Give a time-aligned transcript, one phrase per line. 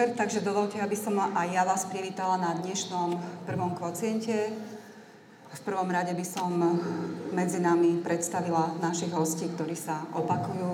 [0.00, 4.48] Večer, takže dovolte, aby som aj ja vás privítala na dnešnom prvom kvociente.
[5.52, 6.48] V prvom rade by som
[7.36, 10.72] medzi nami predstavila našich hostí, ktorí sa opakujú.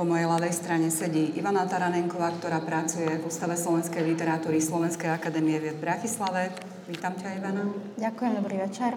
[0.00, 5.60] Po mojej ľavej strane sedí Ivana Taranenková, ktorá pracuje v Ústave slovenskej literatúry Slovenskej akadémie
[5.60, 6.56] v Bratislave.
[6.88, 7.68] Vítam ťa, Ivana.
[8.00, 8.96] Ďakujem, dobrý večer.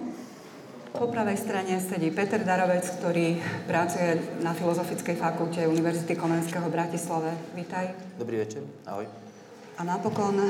[0.95, 3.35] Po pravej strane sedí Peter Darovec, ktorý
[3.67, 7.35] pracuje na Filozofickej fakulte Univerzity Komenského v Bratislave.
[7.51, 8.15] Vítaj.
[8.15, 9.24] Dobrý večer, ahoj.
[9.75, 10.47] A napokon e,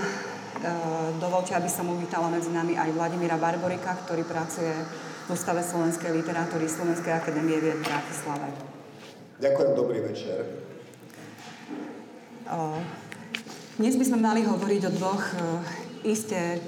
[1.17, 4.70] dovolte, aby som uvítala medzi nami aj Vladimíra Barborika, ktorý pracuje
[5.25, 8.53] v Ústave slovenskej literatúry Slovenskej akadémie vied v Bratislave.
[9.41, 10.45] Ďakujem, dobrý večer.
[12.45, 12.58] E,
[13.81, 15.38] dnes by sme mali hovoriť o dvoch e,
[16.05, 16.61] iste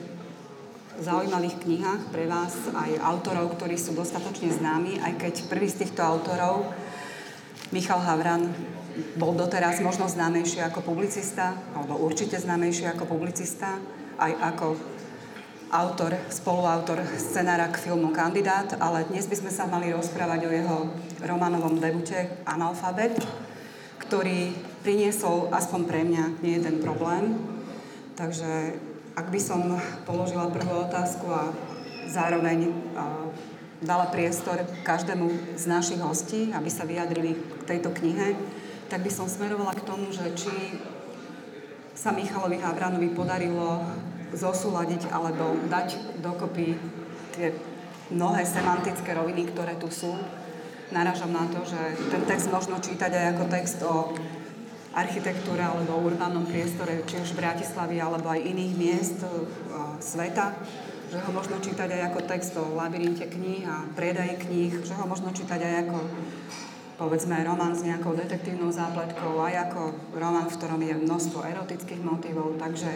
[0.98, 6.02] zaujímavých knihách pre vás, aj autorov, ktorí sú dostatočne známi, aj keď prvý z týchto
[6.02, 6.73] autorov,
[7.70, 8.50] Michal Havran,
[9.17, 13.78] bol doteraz možno známejší ako publicista, alebo určite známejší ako publicista,
[14.17, 14.67] aj ako
[15.72, 20.78] autor, spoluautor scenára k filmu Kandidát, ale dnes by sme sa mali rozprávať o jeho
[21.22, 23.20] románovom debute Analfabet,
[24.08, 24.56] ktorý
[24.88, 27.36] priniesol aspoň pre mňa nie jeden problém.
[28.16, 28.80] Takže
[29.20, 29.76] ak by som
[30.08, 31.52] položila prvú otázku a
[32.08, 32.72] zároveň
[33.84, 38.34] dala priestor každému z našich hostí, aby sa vyjadrili k tejto knihe,
[38.88, 40.80] tak by som smerovala k tomu, že či
[41.98, 43.84] sa Michalovi Havranovi podarilo
[44.32, 46.76] zosúľadiť alebo dať dokopy
[47.36, 47.56] tie
[48.12, 50.16] mnohé semantické roviny, ktoré tu sú.
[50.92, 54.16] Naražam na to, že ten text možno čítať aj ako text o
[54.95, 59.30] architektúre alebo o urbánnom priestore, či už v Bratislavy alebo aj iných miest uh,
[60.00, 60.56] sveta,
[61.11, 65.06] že ho možno čítať aj ako text o labyrinte kníh a predaji kníh, že ho
[65.06, 65.98] možno čítať aj ako
[66.98, 69.82] povedzme román s nejakou detektívnou zápletkou, aj ako
[70.18, 72.90] román, v ktorom je množstvo erotických motivov, takže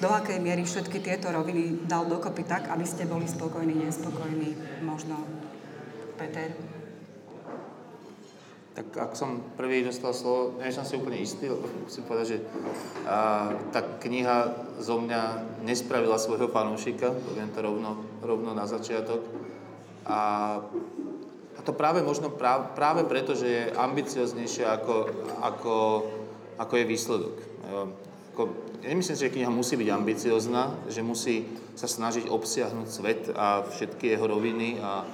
[0.00, 5.24] do akej miery všetky tieto roviny dal dokopy tak, aby ste boli spokojní, nespokojní, možno
[6.20, 6.52] Peter?
[8.72, 11.52] Tak ak som prvý dostal slovo, nie som si úplne istý,
[11.84, 12.38] musím povedať, že
[13.04, 14.36] a, tá kniha
[14.80, 15.20] zo mňa
[15.60, 19.20] nespravila svojho fanúšika, poviem to rovno, rovno na začiatok.
[20.08, 20.18] A,
[21.62, 24.96] a to práve možno práve, práve preto, že je ambicioznejšia ako,
[25.46, 25.76] ako,
[26.58, 27.36] ako je výsledok.
[28.34, 28.42] Ako,
[28.82, 31.46] nemyslím si, že kniha musí byť ambiciozná, že musí
[31.78, 35.06] sa snažiť obsiahnuť svet a všetky jeho roviny a,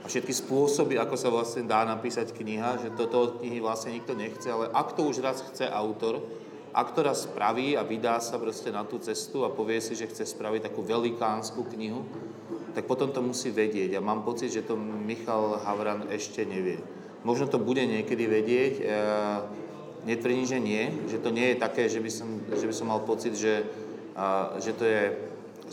[0.00, 4.14] a všetky spôsoby, ako sa vlastne dá napísať kniha, že toto od knihy vlastne nikto
[4.14, 6.22] nechce, ale ak to už raz chce autor,
[6.70, 10.06] ak to raz spraví a vydá sa proste na tú cestu a povie si, že
[10.06, 12.04] chce spraviť takú velikánsku knihu,
[12.76, 13.96] tak potom to musí vedieť.
[13.96, 16.76] A mám pocit, že to Michal Havran ešte nevie.
[17.24, 18.84] Možno to bude niekedy vedieť, e,
[20.04, 23.00] netvrdím, že nie, že to nie je také, že by som, že by som mal
[23.00, 23.64] pocit, že,
[24.60, 25.02] že to je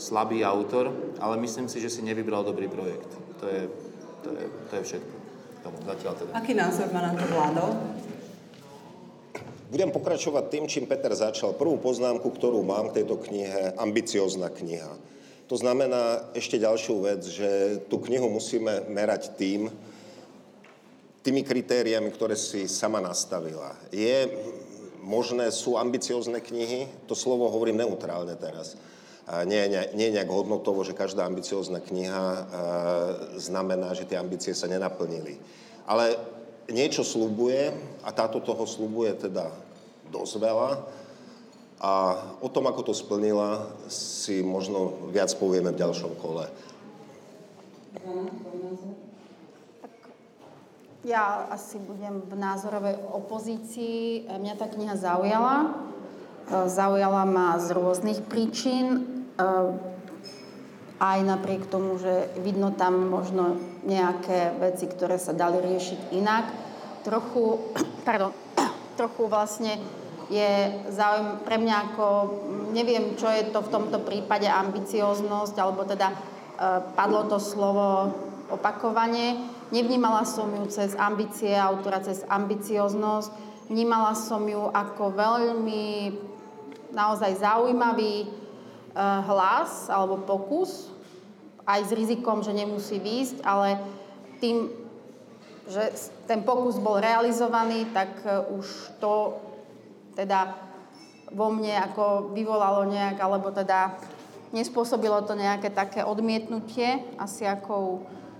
[0.00, 3.12] slabý autor, ale myslím si, že si nevybral dobrý projekt.
[3.38, 3.62] To je
[4.24, 5.14] to je, to je všetko.
[5.64, 6.30] Tomu zatiaľ teda.
[6.32, 7.62] Aký názor má na to vládo?
[9.68, 11.56] Budem pokračovať tým, čím Peter začal.
[11.56, 14.92] Prvú poznámku, ktorú mám k tejto knihe, ambiciozná kniha.
[15.48, 19.68] To znamená ešte ďalšiu vec, že tú knihu musíme merať tým,
[21.20, 23.76] tými kritériami, ktoré si sama nastavila.
[23.92, 24.28] Je
[25.04, 28.76] možné, sú ambiciozne knihy, to slovo hovorím neutrálne teraz
[29.48, 32.24] nie, nie, nie nejak hodnotovo, že každá ambiciózna kniha
[33.40, 35.40] znamená, že tie ambície sa nenaplnili.
[35.88, 36.20] Ale
[36.68, 37.72] niečo slúbuje
[38.04, 39.48] a táto toho slúbuje teda
[40.12, 40.70] dosť veľa
[41.82, 46.46] a o tom, ako to splnila, si možno viac povieme v ďalšom kole.
[51.04, 54.24] Ja asi budem v názorovej opozícii.
[54.24, 55.56] Mňa tá kniha zaujala.
[56.48, 59.04] E, zaujala ma z rôznych príčin.
[59.36, 59.76] Ehm,
[60.96, 66.44] aj napriek tomu, že vidno tam možno nejaké veci, ktoré sa dali riešiť inak.
[67.04, 67.60] Trochu,
[68.08, 68.32] pardon,
[68.98, 69.76] trochu vlastne
[70.34, 70.50] je
[70.90, 72.06] záujem pre mňa ako,
[72.74, 76.16] neviem, čo je to v tomto prípade ambicioznosť, alebo teda e,
[76.98, 78.10] padlo to slovo
[78.50, 79.38] opakovanie.
[79.70, 83.30] Nevnímala som ju cez ambície autora, cez ambicioznosť.
[83.70, 85.86] Vnímala som ju ako veľmi
[86.90, 88.44] naozaj zaujímavý,
[88.94, 90.86] Eh, hlas alebo pokus,
[91.66, 93.82] aj s rizikom, že nemusí výjsť, ale
[94.38, 94.70] tým,
[95.66, 95.90] že
[96.30, 99.34] ten pokus bol realizovaný, tak eh, už to
[100.14, 100.54] teda
[101.34, 103.98] vo mne ako vyvolalo nejak, alebo teda
[104.54, 107.92] nespôsobilo to nejaké také odmietnutie, asi ako u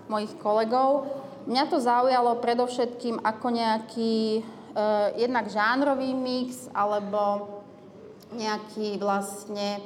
[0.07, 1.11] mojich kolegov.
[1.45, 4.43] Mňa to zaujalo predovšetkým ako nejaký e,
[5.19, 7.51] jednak žánrový mix, alebo
[8.33, 9.83] nejaký vlastne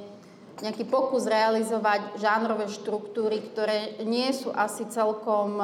[0.59, 5.55] nejaký pokus realizovať žánrové štruktúry, ktoré nie sú asi celkom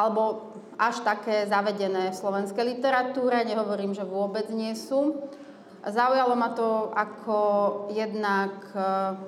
[0.00, 5.28] alebo až také zavedené v slovenskej literatúre, nehovorím, že vôbec nie sú.
[5.84, 7.40] Zaujalo ma to ako
[7.92, 8.80] jednak e,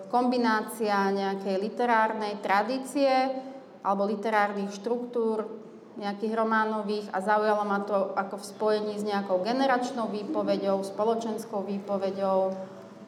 [0.08, 3.08] kombinácia nejakej literárnej tradície
[3.84, 5.48] alebo literárnych štruktúr,
[5.96, 12.52] nejakých románových a zaujalo ma to ako v spojení s nejakou generačnou výpovedou, spoločenskou výpovedou.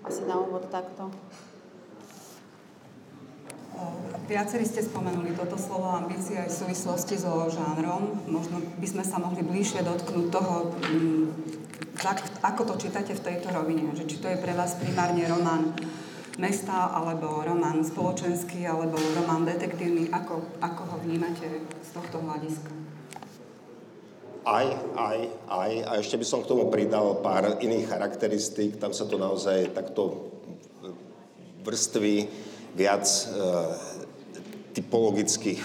[0.04, 1.08] Asi na úvod takto.
[4.24, 8.24] Viacerí ste spomenuli toto slovo ambícia aj v súvislosti so žánrom.
[8.24, 11.24] Možno by sme sa mohli bližšie dotknúť toho, mm,
[12.40, 13.92] ako to čítate v tejto rovine.
[13.92, 15.76] Že či to je pre vás primárne román
[16.40, 20.08] mesta, alebo román spoločenský, alebo román detektívny.
[20.08, 22.72] Ako, ako ho vnímate z tohto hľadiska?
[24.48, 25.18] Aj, aj,
[25.52, 25.72] aj.
[25.84, 28.80] A ešte by som k tomu pridal pár iných charakteristík.
[28.80, 30.32] Tam sa to naozaj takto
[31.64, 32.28] vrství
[32.74, 33.24] viac e,
[34.74, 35.62] typologických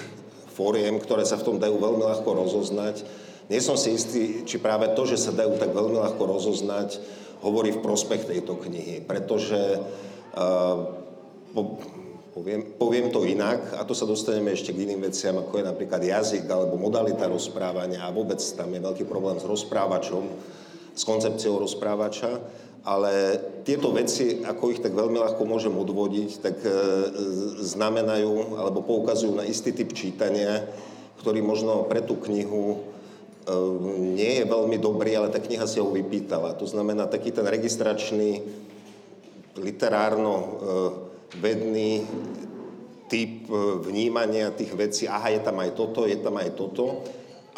[0.54, 3.02] fóriem, ktoré sa v tom dajú veľmi ľahko rozoznať.
[3.50, 7.02] Nie som si istý, či práve to, že sa dajú tak veľmi ľahko rozoznať,
[7.42, 9.80] hovorí v prospech tejto knihy, pretože
[10.36, 10.78] uh,
[11.56, 11.82] po,
[12.36, 16.02] poviem, poviem to inak a to sa dostaneme ešte k iným veciam, ako je napríklad
[16.04, 20.24] jazyk alebo modalita rozprávania a vôbec tam je veľký problém s rozprávačom,
[20.94, 22.38] s koncepciou rozprávača
[22.84, 26.72] ale tieto veci, ako ich tak veľmi ľahko môžem odvodiť, tak e,
[27.60, 30.64] znamenajú alebo poukazujú na istý typ čítania,
[31.20, 32.88] ktorý možno pre tú knihu e,
[34.16, 36.56] nie je veľmi dobrý, ale tá kniha si ho vypýtala.
[36.56, 38.48] To znamená taký ten registračný,
[39.60, 42.08] literárno-vedný
[43.10, 43.50] typ
[43.84, 47.04] vnímania tých vecí, aha, je tam aj toto, je tam aj toto.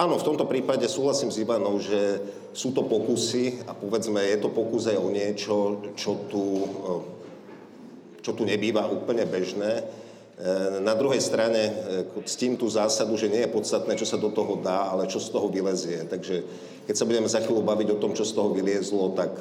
[0.01, 2.18] Áno, v tomto prípade súhlasím s Ivanou, že
[2.57, 7.01] sú to pokusy a povedzme, je to pokus aj o niečo, čo tu, eh,
[8.25, 9.86] čo tu nebýva úplne bežné.
[9.86, 14.33] Eh, na druhej strane eh, ctím tú zásadu, že nie je podstatné, čo sa do
[14.33, 16.09] toho dá, ale čo z toho vylezie.
[16.09, 16.50] Takže
[16.89, 19.38] keď sa budeme za chvíľu baviť o tom, čo z toho vyliezlo, tak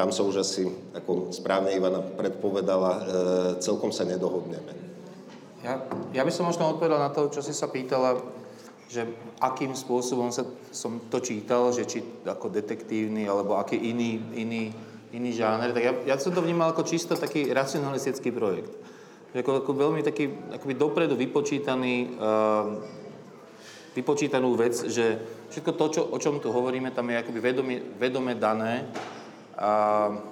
[0.00, 0.64] tam sa už asi,
[0.96, 2.92] ako správne Ivana predpovedala,
[3.60, 4.72] celkom sa nedohodneme.
[5.60, 5.84] Ja,
[6.16, 8.16] ja by som možno odpovedal na to, čo si sa pýtala
[8.88, 9.08] že
[9.40, 14.70] akým spôsobom sa, som to čítal, že či ako detektívny alebo aký iný, iný,
[15.12, 18.72] iný žáner, tak ja, ja som to vnímal ako čisto taký racionalistický projekt.
[19.34, 22.78] Ako, ako veľmi taký akoby dopredu vypočítaný, uh,
[23.98, 25.18] vypočítanú vec, že
[25.50, 28.86] všetko to, čo, o čom tu hovoríme, tam je akoby vedome, vedome dané,
[29.58, 30.22] uh,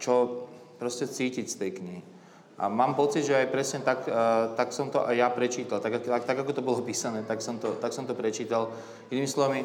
[0.00, 0.48] čo
[0.80, 2.02] proste cítiť z tej knihy.
[2.60, 5.80] A mám pocit, že aj presne tak, uh, tak som to aj ja prečítal.
[5.80, 8.68] Tak, tak, tak ako to bolo písané, tak som to, tak som to prečítal.
[9.08, 9.64] Inými slovami,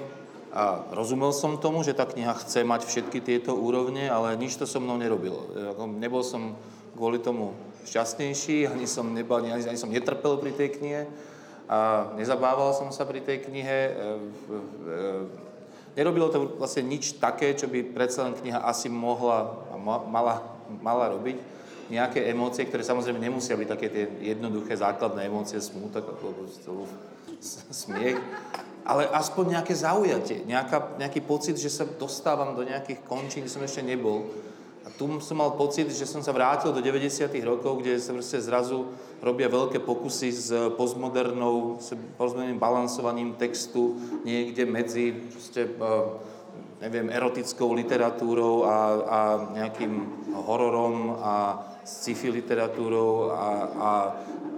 [0.56, 4.64] a rozumel som tomu, že tá kniha chce mať všetky tieto úrovne, ale nič to
[4.64, 5.52] so mnou nerobilo.
[6.00, 6.56] Nebol som
[6.96, 7.52] kvôli tomu
[7.84, 11.12] šťastnejší, ani som, nebal, ani, ani som netrpel pri tej knihe
[11.68, 13.78] a nezabával som sa pri tej knihe.
[13.84, 15.00] E, e,
[16.00, 19.76] nerobilo to vlastne nič také, čo by predsa len kniha asi mohla a
[20.08, 20.40] mala,
[20.80, 21.55] mala robiť
[21.90, 26.50] nejaké emócie, ktoré samozrejme nemusia byť také tie jednoduché základné emócie, smútok alebo
[27.70, 28.18] smiech,
[28.86, 33.66] ale aspoň nejaké zaujatie, nejaká, nejaký pocit, že sa dostávam do nejakých končín, kde som
[33.66, 34.30] ešte nebol.
[34.86, 37.26] A tu som mal pocit, že som sa vrátil do 90.
[37.42, 38.86] rokov, kde sa proste zrazu
[39.18, 46.06] robia veľké pokusy s postmodernou, s postmoderným balansovaním textu niekde medzi proste, eh,
[46.86, 49.20] neviem, erotickou literatúrou a, a
[49.58, 49.94] nejakým
[50.46, 51.34] hororom a
[51.86, 53.92] sci-fi literatúrou a, a,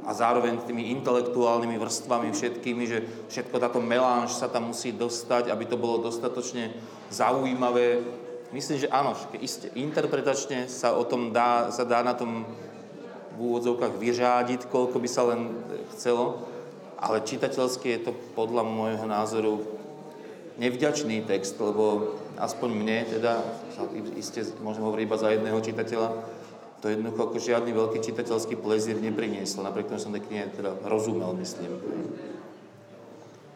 [0.08, 5.68] a zároveň tými intelektuálnymi vrstvami všetkými, že všetko táto melanž sa tam musí dostať, aby
[5.68, 6.72] to bolo dostatočne
[7.12, 8.00] zaujímavé.
[8.56, 9.12] Myslím, že áno,
[9.44, 12.48] isté, interpretačne sa o tom dá, sa dá na tom
[13.36, 15.52] v úvodzovkách vyřádiť, koľko by sa len
[15.94, 16.48] chcelo,
[16.96, 19.62] ale čitateľsky je to podľa môjho názoru
[20.58, 23.44] nevďačný text, lebo aspoň mne, teda,
[24.18, 26.10] iste môžem hovoriť iba za jedného čitateľa,
[26.82, 31.34] to jednoducho ako žiadny veľký čitateľský plezír neprinieslo, napriek tomu som tej knihe teda rozumel,
[31.42, 31.74] myslím.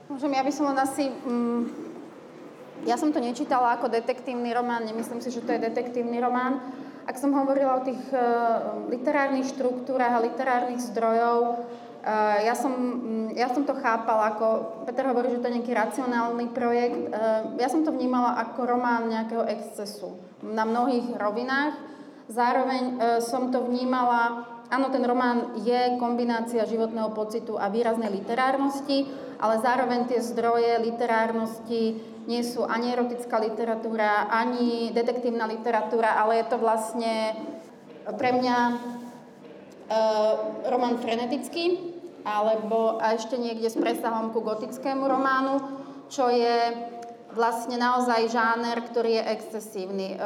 [0.10, 1.08] Môžem, ja by som len asi...
[1.08, 1.92] Mm,
[2.82, 6.58] ja som to nečítala ako detektívny román, nemyslím si, že to je detektívny román.
[7.06, 13.30] Ak som hovorila o tých uh, literárnych štruktúrach a literárnych zdrojov, uh, ja, som, um,
[13.38, 14.46] ja som to chápala ako...
[14.90, 17.14] Peter hovorí, že to je nejaký racionálny projekt.
[17.14, 21.78] Uh, ja som to vnímala ako román nejakého excesu na mnohých rovinách
[22.32, 29.04] Zároveň e, som to vnímala áno, ten román je kombinácia životného pocitu a výraznej literárnosti,
[29.36, 32.00] ale zároveň tie zdroje literárnosti
[32.32, 37.36] nie sú ani erotická literatúra, ani detektívna literatúra, ale je to vlastne
[38.16, 38.74] pre mňa e,
[40.72, 41.92] román frenetický,
[42.24, 45.60] alebo a ešte niekde s presahom ku gotickému románu,
[46.08, 46.88] čo je
[47.36, 50.16] vlastne naozaj žáner, ktorý je excesívny.
[50.16, 50.18] E,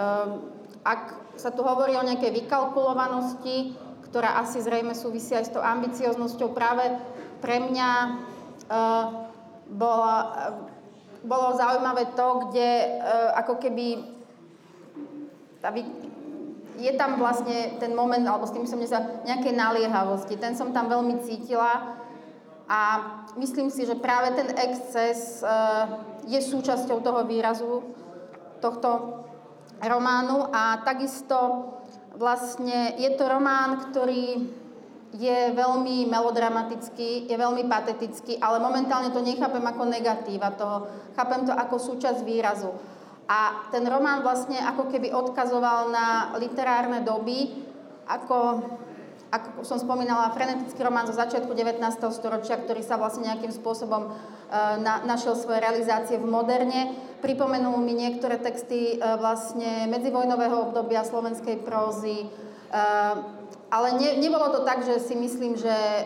[0.85, 3.73] ak sa tu hovorí o nejakej vykalkulovanosti,
[4.05, 6.53] ktorá asi zrejme súvisí aj s tou ambicioznosťou.
[6.53, 6.93] Práve
[7.41, 7.89] pre mňa
[8.69, 9.05] uh,
[9.73, 10.53] bola, uh,
[11.25, 14.07] bolo zaujímavé to, kde uh, ako keby
[15.59, 15.83] tá vy,
[16.77, 20.37] je tam vlastne ten moment, alebo s tým som sa nejaké naliehavosti.
[20.37, 21.97] Ten som tam veľmi cítila
[22.69, 22.81] a
[23.35, 27.81] myslím si, že práve ten exces uh, je súčasťou toho výrazu
[28.61, 29.25] tohto
[29.83, 31.71] románu a takisto
[32.15, 34.47] Vlastne je to román, ktorý
[35.15, 40.87] je veľmi melodramatický, je veľmi patetický, ale momentálne to nechápem ako negatíva toho.
[41.15, 42.71] Chápem to ako súčasť výrazu.
[43.27, 47.67] A ten román vlastne ako keby odkazoval na literárne doby,
[48.07, 48.63] ako,
[49.35, 51.81] ako som spomínala, frenetický román zo začiatku 19.
[52.15, 56.95] storočia, ktorý sa vlastne nejakým spôsobom uh, na, našiel svoje realizácie v moderne.
[57.19, 62.27] Pripomenul mi niektoré texty e, vlastne medzivojnového obdobia slovenskej prózy, e,
[63.73, 66.01] ale ne, nebolo to tak, že si myslím, že e,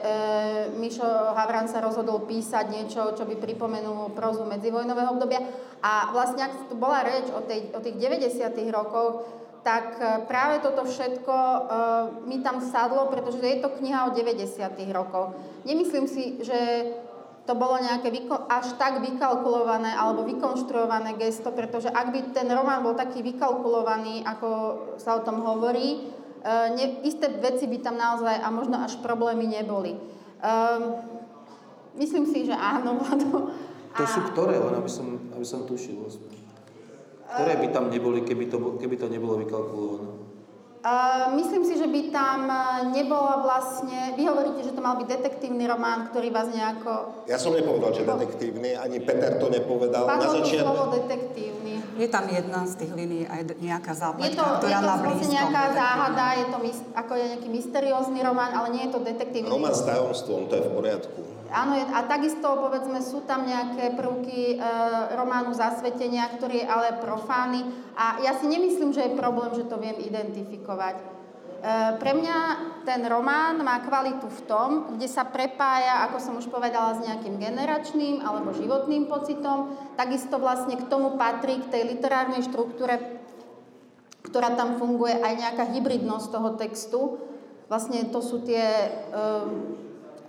[0.80, 5.44] Mišo Havran sa rozhodol písať niečo, čo by pripomenulo prózu medzivojnového obdobia.
[5.84, 8.48] A vlastne, ak tu bola reč o, tej, o tých 90.
[8.72, 9.28] rokoch,
[9.64, 11.60] tak e, práve toto všetko e,
[12.28, 14.46] mi tam sadlo, pretože je to kniha o 90.
[14.96, 15.36] rokoch.
[15.68, 16.60] Nemyslím si, že
[17.44, 18.14] to bolo nejaké
[18.46, 24.50] až tak vykalkulované alebo vykonštruované gesto, pretože ak by ten román bol taký vykalkulovaný, ako
[25.02, 26.08] sa o tom hovorí,
[26.40, 29.98] e, ne, isté veci by tam naozaj a možno až problémy neboli.
[30.40, 30.96] Um,
[32.00, 33.52] myslím si, že áno, Vlado.
[33.98, 36.00] To sú ktoré, len aby som, aby som tušil.
[37.30, 40.30] Ktoré by tam neboli, keby to, keby to nebolo vykalkulované?
[40.80, 42.56] Uh, myslím si, že by tam e,
[42.96, 44.16] nebola vlastne...
[44.16, 47.28] Vy hovoríte, že to mal byť detektívny román, ktorý vás nejako...
[47.28, 50.08] Ja som nepovedal, že detektívny, ani Peter to nepovedal.
[50.08, 50.64] Padlo Na začiat...
[50.64, 51.79] slovo detektívny.
[52.00, 54.96] Je tam jedna z tých línií aj nejaká zápletka, je to, ktorá je to má
[55.04, 56.58] vlastne nejaká záhada, je to
[56.96, 59.52] ako je nejaký mysteriózny román, ale nie je to detektívny.
[59.52, 61.20] Román s tajomstvom, to je v poriadku.
[61.50, 64.58] Áno, a takisto, povedzme, sú tam nejaké prvky e,
[65.18, 67.66] románu Zasvetenia, ktorý je ale profány.
[67.98, 71.19] A ja si nemyslím, že je problém, že to viem identifikovať.
[71.60, 72.38] E, pre mňa
[72.88, 77.36] ten román má kvalitu v tom, kde sa prepája, ako som už povedala, s nejakým
[77.36, 79.76] generačným alebo životným pocitom.
[80.00, 83.20] Takisto vlastne k tomu patrí, k tej literárnej štruktúre,
[84.24, 87.02] ktorá tam funguje, aj nejaká hybridnosť toho textu.
[87.68, 88.64] Vlastne to sú tie...
[89.12, 89.20] E,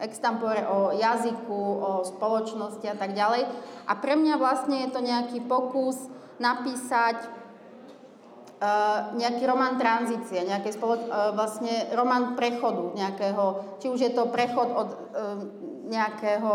[0.00, 3.44] extampore o jazyku, o spoločnosti a tak ďalej.
[3.84, 6.08] A pre mňa vlastne je to nejaký pokus
[6.40, 7.20] napísať
[8.60, 14.28] uh, nejaký román tranzície, nejaký spolo- uh, vlastne román prechodu nejakého, či už je to
[14.28, 14.98] prechod od uh,
[15.88, 16.52] nejakého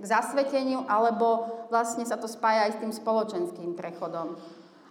[0.00, 4.40] k zasveteniu, alebo vlastne sa to spája aj s tým spoločenským prechodom.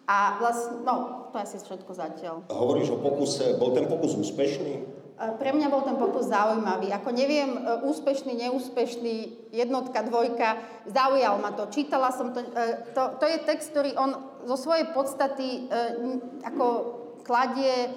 [0.05, 2.35] A vlastne, no, to asi všetko zatiaľ.
[2.49, 5.01] Hovoríš o pokuse, bol ten pokus úspešný?
[5.19, 6.93] Pre mňa bol ten pokus zaujímavý.
[6.93, 11.67] Ako neviem, úspešný, neúspešný, jednotka, dvojka, zaujal ma to.
[11.73, 12.39] Čítala som to.
[12.95, 14.15] To, to je text, ktorý on
[14.45, 15.81] zo svojej podstaty e,
[16.45, 16.65] ako
[17.23, 17.91] kladie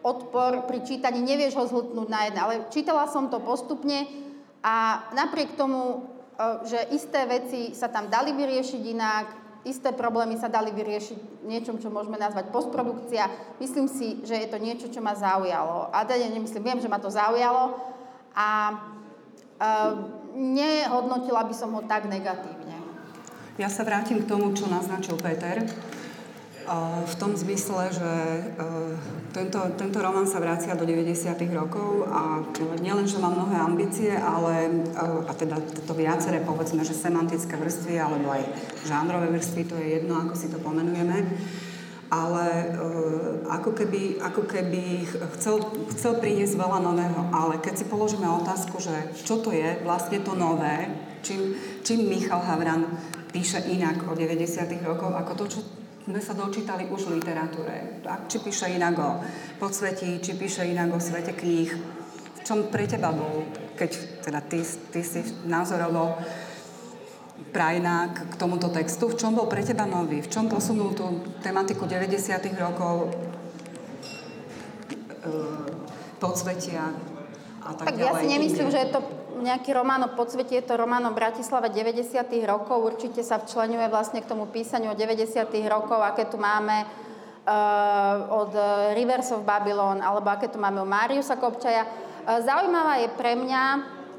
[0.00, 2.40] odpor pri čítaní, nevieš ho zhltnúť na jedno.
[2.48, 4.08] Ale čítala som to postupne
[4.64, 6.08] a napriek tomu,
[6.64, 9.26] že isté veci sa tam dali vyriešiť inak,
[9.68, 13.28] isté problémy sa dali vyriešiť niečom, čo môžeme nazvať postprodukcia.
[13.60, 15.92] Myslím si, že je to niečo, čo ma zaujalo.
[15.92, 17.76] A teda nemyslím, viem, že ma to zaujalo
[18.32, 18.48] a
[19.60, 19.92] uh,
[20.32, 22.59] nehodnotila by som ho tak negatívne.
[23.60, 25.60] Ja sa vrátim k tomu, čo naznačil Peter
[27.04, 28.42] v tom zmysle, že e,
[29.36, 31.34] tento, tento román sa vracia do 90.
[31.50, 32.40] rokov a
[32.78, 34.96] nielen, že má mnohé ambície, ale e,
[35.28, 38.48] a teda to viaceré, povedzme, že semantické vrstvy alebo aj
[38.86, 41.26] žánrové vrstvy, to je jedno, ako si to pomenujeme,
[42.08, 42.66] ale e,
[43.50, 45.60] ako keby, ako keby chcel,
[45.92, 47.34] chcel priniesť veľa nového.
[47.34, 48.94] Ale keď si položíme otázku, že
[49.26, 52.86] čo to je vlastne to nové, čím, čím Michal Havran
[53.32, 54.66] píše inak o 90.
[54.82, 55.60] rokoch, ako to, čo
[56.10, 58.02] sme sa dočítali už v literatúre.
[58.26, 59.10] Či píše inak o
[59.62, 61.70] podsvetí, či píše inak o svete kníh.
[62.34, 63.46] V čom pre teba bol,
[63.78, 63.90] keď
[64.26, 66.18] teda ty, ty si názorovo
[67.52, 70.20] prajnák k tomuto textu, v čom bol pre teba nový?
[70.24, 72.36] V čom posunul tú tematiku 90.
[72.58, 73.12] rokov
[75.24, 75.32] e,
[76.18, 76.90] podsvetia
[77.60, 78.08] a tak, tak ďalej.
[78.08, 78.74] ja si nemyslím, ide.
[78.74, 79.00] že je to
[79.40, 82.28] nejaký román o podsvete, je to román o Bratislave 90.
[82.44, 82.80] rokov.
[82.80, 85.48] Určite sa včlenuje vlastne k tomu písaniu o 90.
[85.66, 88.52] rokov, aké tu máme uh, od
[88.92, 91.84] Rivers of Babylon, alebo aké tu máme o Mariusa Kopčaja.
[91.84, 93.64] Uh, zaujímavá je pre mňa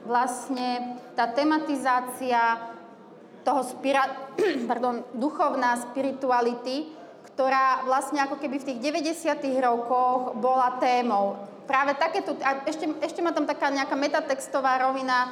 [0.10, 2.58] vlastne tá tematizácia
[3.46, 4.34] toho spira-
[4.70, 6.94] pardon, duchovná spirituality,
[7.34, 9.62] ktorá vlastne ako keby v tých 90.
[9.62, 15.30] rokoch bola témou práve takéto, a ešte, ešte ma tam taká nejaká metatextová rovina e,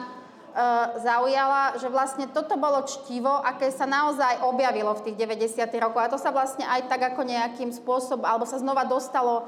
[1.02, 5.80] zaujala, že vlastne toto bolo čtivo, aké sa naozaj objavilo v tých 90.
[5.80, 6.04] rokoch.
[6.04, 9.48] A to sa vlastne aj tak ako nejakým spôsobom, alebo sa znova dostalo e, e,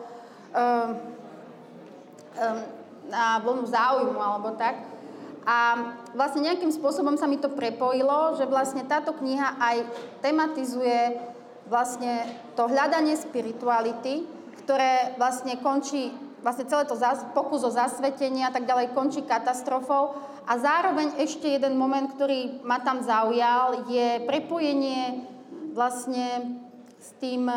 [3.09, 4.75] na vlnu záujmu, alebo tak.
[5.41, 9.77] A vlastne nejakým spôsobom sa mi to prepojilo, že vlastne táto kniha aj
[10.21, 11.17] tematizuje
[11.65, 14.29] vlastne to hľadanie spirituality,
[14.61, 16.97] ktoré vlastne končí vlastne celé to
[17.33, 20.17] pokus o zasvetenie a tak ďalej končí katastrofou.
[20.49, 25.29] A zároveň ešte jeden moment, ktorý ma tam zaujal, je prepojenie
[25.71, 26.57] vlastne
[26.97, 27.47] s tým,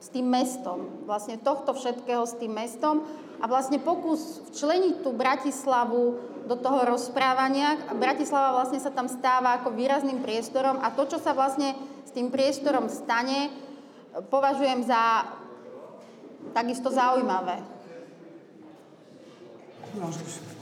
[0.00, 1.04] s tým mestom.
[1.04, 3.04] Vlastne tohto všetkého s tým mestom.
[3.38, 6.02] A vlastne pokus včleniť tú Bratislavu
[6.48, 7.78] do toho rozprávania.
[7.94, 12.32] Bratislava vlastne sa tam stáva ako výrazným priestorom a to, čo sa vlastne s tým
[12.32, 13.52] priestorom stane,
[14.32, 15.28] považujem za
[16.52, 17.60] takisto zaujímavé.
[19.96, 20.58] Môžeš.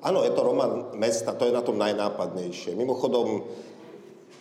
[0.00, 2.72] Áno, je to román mesta, to je na tom najnápadnejšie.
[2.72, 3.44] Mimochodom,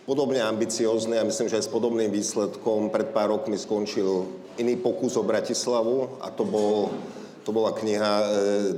[0.07, 4.23] podobne ambiciózny a myslím, že aj s podobným výsledkom pred pár rokmi skončil
[4.55, 6.95] iný pokus o Bratislavu a to, bol,
[7.43, 8.27] to bola kniha e,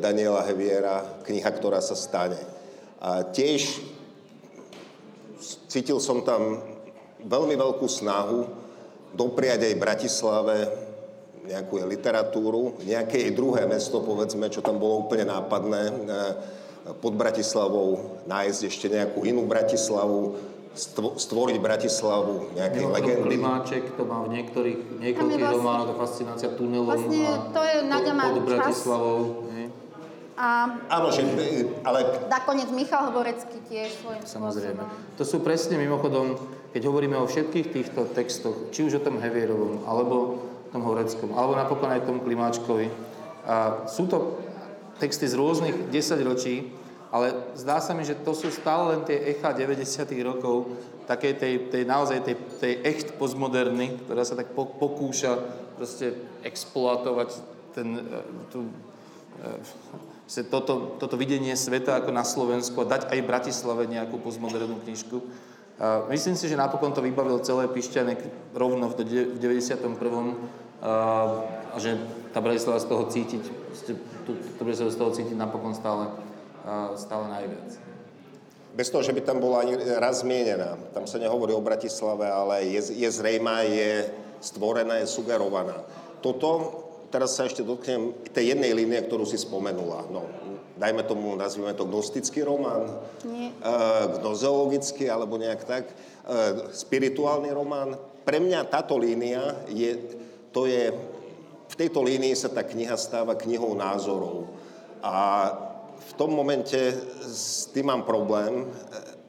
[0.02, 2.42] Daniela Heviera, kniha, ktorá sa stane.
[2.98, 3.78] A tiež
[5.70, 6.66] cítil som tam
[7.22, 8.50] veľmi veľkú snahu
[9.14, 10.58] dopriať aj Bratislave
[11.46, 15.94] nejakú literatúru, nejaké jej druhé mesto, povedzme, čo tam bolo úplne nápadné, e,
[16.98, 20.38] pod Bratislavou nájsť ešte nejakú inú Bratislavu,
[21.20, 23.28] stvoriť Bratislavu, nejaké Mimochodom, legendy.
[23.28, 27.78] Klimáček to má v niektorých, niekoľkých vlastne, románoch, to fascinácia tunelom vlastne a to je
[27.86, 29.20] Naďa má pod Bratislavou.
[30.42, 31.22] A Áno, že,
[31.86, 32.26] ale...
[32.26, 34.82] nakoniec Michal Hvorecký tiež svojím Samozrejme.
[34.82, 35.18] spôsobom.
[35.22, 36.34] To sú presne mimochodom,
[36.74, 40.42] keď hovoríme o všetkých týchto textoch, či už o tom Hevierovom, alebo
[40.72, 42.88] tom Horeckom, alebo napokon aj tom Klimáčkovi.
[43.44, 44.40] A sú to
[44.98, 46.72] texty z rôznych 10 ročí,
[47.12, 49.84] ale zdá sa mi, že to sú stále len tie echa 90
[50.24, 50.72] rokov,
[51.04, 55.36] také tej, tej naozaj tej, tej echt postmoderny, ktorá sa tak pokúša
[55.76, 56.16] proste
[56.48, 57.36] exploatovať
[57.76, 58.72] ten, e, tú,
[59.44, 65.20] e, toto, toto videnie sveta ako na Slovensku a dať aj Bratislave nejakú postmodernú knižku.
[66.14, 69.02] Myslím si, že napokon to vybavil celé Pišťanek rovno v
[69.42, 69.82] 91
[70.82, 71.98] a že
[72.34, 73.44] tá Bratislava z toho cítiť,
[74.30, 76.14] to Bratislava z toho cítiť napokon stále,
[77.02, 77.70] stále najviac.
[78.78, 80.78] Bez toho, že by tam bola ani raz zmienená.
[80.94, 84.08] Tam sa nehovorí o Bratislave, ale je, je zrejmá, je
[84.40, 85.82] stvorená, je sugerovaná.
[86.24, 86.72] Toto,
[87.12, 90.08] teraz sa ešte dotknem tej jednej línie, ktorú si spomenula.
[90.14, 90.30] No,
[90.82, 92.90] dajme tomu, nazvime to gnostický román,
[93.22, 93.54] Nie.
[93.54, 93.74] E,
[94.18, 95.94] gnozeologický, alebo nejak tak, e,
[96.74, 97.94] spirituálny román.
[98.26, 100.18] Pre mňa táto línia je
[100.50, 100.90] to je,
[101.72, 104.52] v tejto línii sa tá kniha stáva knihou názorov.
[105.00, 105.48] A
[106.02, 106.76] v tom momente
[107.24, 108.68] s tým mám problém, e,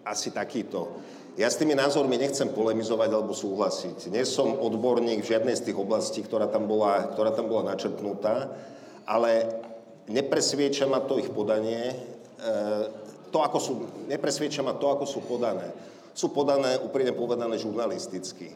[0.08, 1.04] asi takýto.
[1.36, 4.12] Ja s tými názormi nechcem polemizovať alebo súhlasiť.
[4.12, 8.52] Nie som odborník v žiadnej z tých oblastí, ktorá tam bola, ktorá tam bola načrtnutá,
[9.08, 9.48] ale
[10.10, 11.96] nepresvieča ma to ich podanie, e,
[13.30, 13.72] to, ako sú,
[14.10, 15.70] nepresvieča ma to, ako sú podané.
[16.12, 18.52] Sú podané, úprimne povedané, žurnalisticky.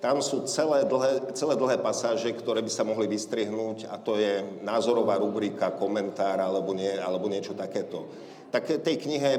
[0.00, 4.40] Tam sú celé dlhé, celé dlhé pasáže, ktoré by sa mohli vystrihnúť a to je
[4.64, 8.08] názorová rubrika, komentár alebo, nie, alebo niečo takéto.
[8.48, 9.32] Tak tej knihe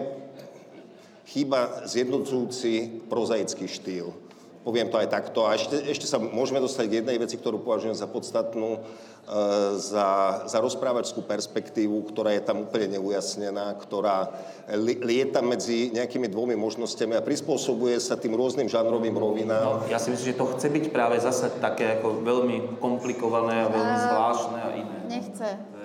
[1.25, 4.13] chýba zjednocujúci prozaický štýl.
[4.61, 5.49] Poviem to aj takto.
[5.49, 8.79] A ešte, ešte sa môžeme dostať k jednej veci, ktorú považujem za podstatnú, e,
[9.81, 14.29] za, za rozprávačskú perspektívu, ktorá je tam úplne neujasnená, ktorá
[14.77, 19.65] li, lieta medzi nejakými dvomi možnosťami a prispôsobuje sa tým rôznym žánrovým rovinám.
[19.65, 23.67] No, ja si myslím, že to chce byť práve zase také ako veľmi komplikované a
[23.73, 24.97] veľmi zvláštne a iné.
[25.09, 25.80] Nechce.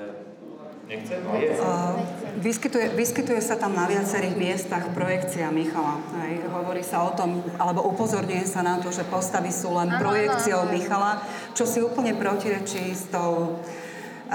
[0.86, 1.18] Nechce?
[1.18, 1.50] No je.
[1.58, 1.98] Uh,
[2.38, 5.98] vyskytuje, vyskytuje sa tam na viacerých miestach projekcia Michala.
[6.22, 6.46] Hej.
[6.46, 10.62] Hovorí sa o tom, alebo upozorňuje sa na to, že postavy sú len Ano, projekciou
[10.62, 10.70] ano.
[10.70, 11.26] Michala,
[11.58, 14.34] čo si úplne protirečí s tou uh,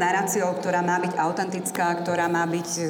[0.00, 2.88] naráciou, ktorá má byť autentická, ktorá má byť uh,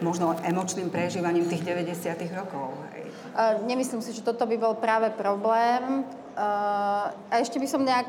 [0.00, 2.72] možno emočným prežívaním tých 90 rokov.
[2.96, 3.12] Hej.
[3.36, 6.00] Uh, nemyslím si, že toto by bol práve problém.
[6.32, 8.08] Uh, a ešte by som nejak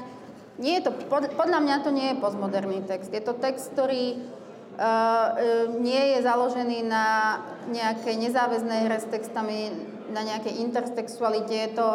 [0.59, 0.91] Nie je to,
[1.39, 3.15] podľa mňa to nie je postmoderný text.
[3.15, 4.19] Je to text, ktorý
[4.75, 5.27] uh,
[5.79, 7.39] nie je založený na
[7.71, 9.71] nejakej nezáväznej hre s textami,
[10.11, 11.55] na nejakej intertextualite.
[11.55, 11.87] Je to,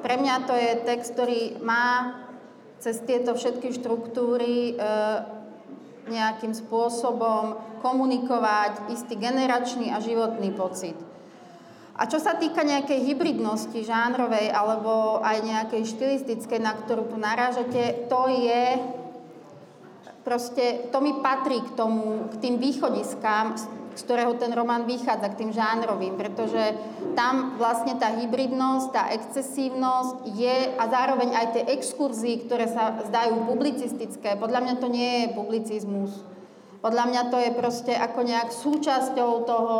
[0.00, 2.16] pre mňa to je text, ktorý má
[2.80, 5.28] cez tieto všetky štruktúry uh,
[6.08, 10.96] nejakým spôsobom komunikovať istý generačný a životný pocit.
[11.96, 18.04] A čo sa týka nejakej hybridnosti žánrovej alebo aj nejakej štilistickej, na ktorú tu narážate,
[18.12, 18.76] to je
[20.20, 23.56] proste, to mi patrí k tomu, k tým východiskám,
[23.96, 26.76] z ktorého ten román vychádza, k tým žánrovým, pretože
[27.16, 33.48] tam vlastne tá hybridnosť, tá excesívnosť je a zároveň aj tie exkurzy, ktoré sa zdajú
[33.48, 36.12] publicistické, podľa mňa to nie je publicizmus.
[36.84, 39.76] Podľa mňa to je proste ako nejak súčasťou toho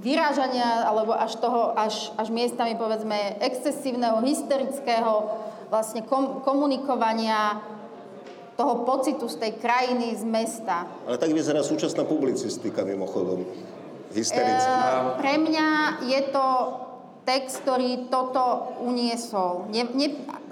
[0.00, 5.28] vyrážania alebo až toho, až, až miestami povedzme excesívneho, hysterického
[5.68, 7.60] vlastne kom, komunikovania
[8.56, 10.84] toho pocitu z tej krajiny, z mesta.
[11.08, 13.44] Ale tak vyzerá súčasná publicistika mimochodom.
[14.12, 15.16] Hysterická.
[15.16, 15.68] E, pre mňa
[16.04, 16.46] je to
[17.24, 19.70] text, ktorý toto uniesol.
[19.70, 20.08] Ne, ne,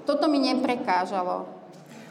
[0.07, 1.58] toto mi neprekážalo.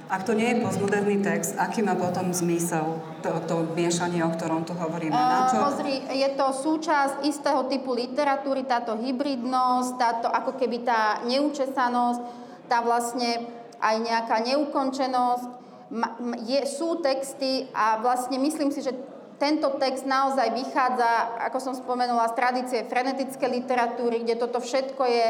[0.08, 4.64] Ak to nie je postmoderný text, aký má potom zmysel to, to miešanie, o ktorom
[4.64, 5.12] tu hovoríme?
[5.12, 5.60] Na čo?
[5.60, 12.20] Pozri, je to súčasť istého typu literatúry, táto hybridnosť, táto ako keby tá neučesanosť,
[12.72, 13.52] tá vlastne
[13.84, 15.44] aj nejaká neukončenosť.
[16.48, 18.96] Je, sú texty a vlastne myslím si, že
[19.36, 25.26] tento text naozaj vychádza, ako som spomenula, z tradície frenetické literatúry, kde toto všetko je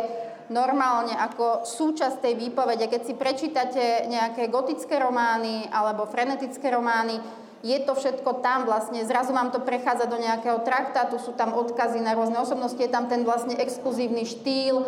[0.48, 2.88] normálne ako súčasť tej výpovede.
[2.88, 7.20] Keď si prečítate nejaké gotické romány alebo frenetické romány,
[7.58, 11.98] je to všetko tam vlastne, zrazu vám to prechádza do nejakého traktátu, sú tam odkazy
[11.98, 14.86] na rôzne osobnosti, je tam ten vlastne exkluzívny štýl.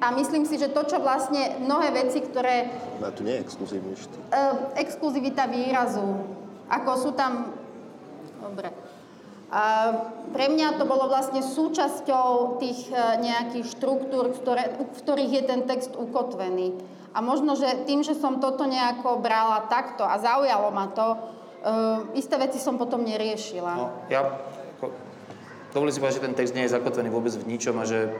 [0.00, 2.72] A myslím si, že to, čo vlastne mnohé veci, ktoré...
[2.98, 4.20] A tu nie je exkluzívny štýl.
[4.32, 6.02] Uh, exkluzivita výrazu.
[6.66, 7.52] Ako sú tam...
[8.40, 8.72] Dobre.
[9.46, 9.94] A
[10.34, 15.60] pre mňa to bolo vlastne súčasťou tých e, nejakých štruktúr, ktoré, v ktorých je ten
[15.70, 16.74] text ukotvený.
[17.14, 22.04] A možno, že tým, že som toto nejako brala takto a zaujalo ma to, uh,
[22.12, 23.72] isté veci som potom neriešila.
[23.72, 24.36] No, ja
[25.72, 28.12] dovolím si povedať, že ten text nie je zakotvený vôbec v ničom a že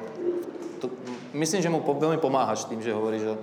[0.80, 0.92] to,
[1.36, 3.34] myslím, že mu veľmi pomáhaš tým, že hovoríš, že,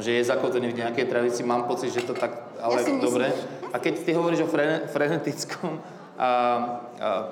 [0.00, 1.44] že je zakotvený v nejakej tradícii.
[1.44, 3.28] Mám pocit, že to tak, ale ja dobre.
[3.72, 4.52] A keď ty hovoríš o
[4.88, 5.99] frenetickom a, a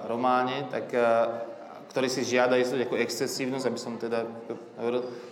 [0.08, 0.88] románe, tak
[1.92, 4.24] ktorý si žiada istú ako excesívnosť, aby som teda.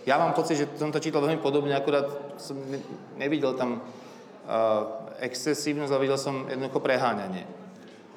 [0.05, 2.05] Ja mám pocit, že som to čítal veľmi podobne, akurát
[2.37, 2.57] som
[3.17, 3.81] nevidel tam
[5.21, 7.43] excesívnosť, ale videl som jednoducho preháňanie.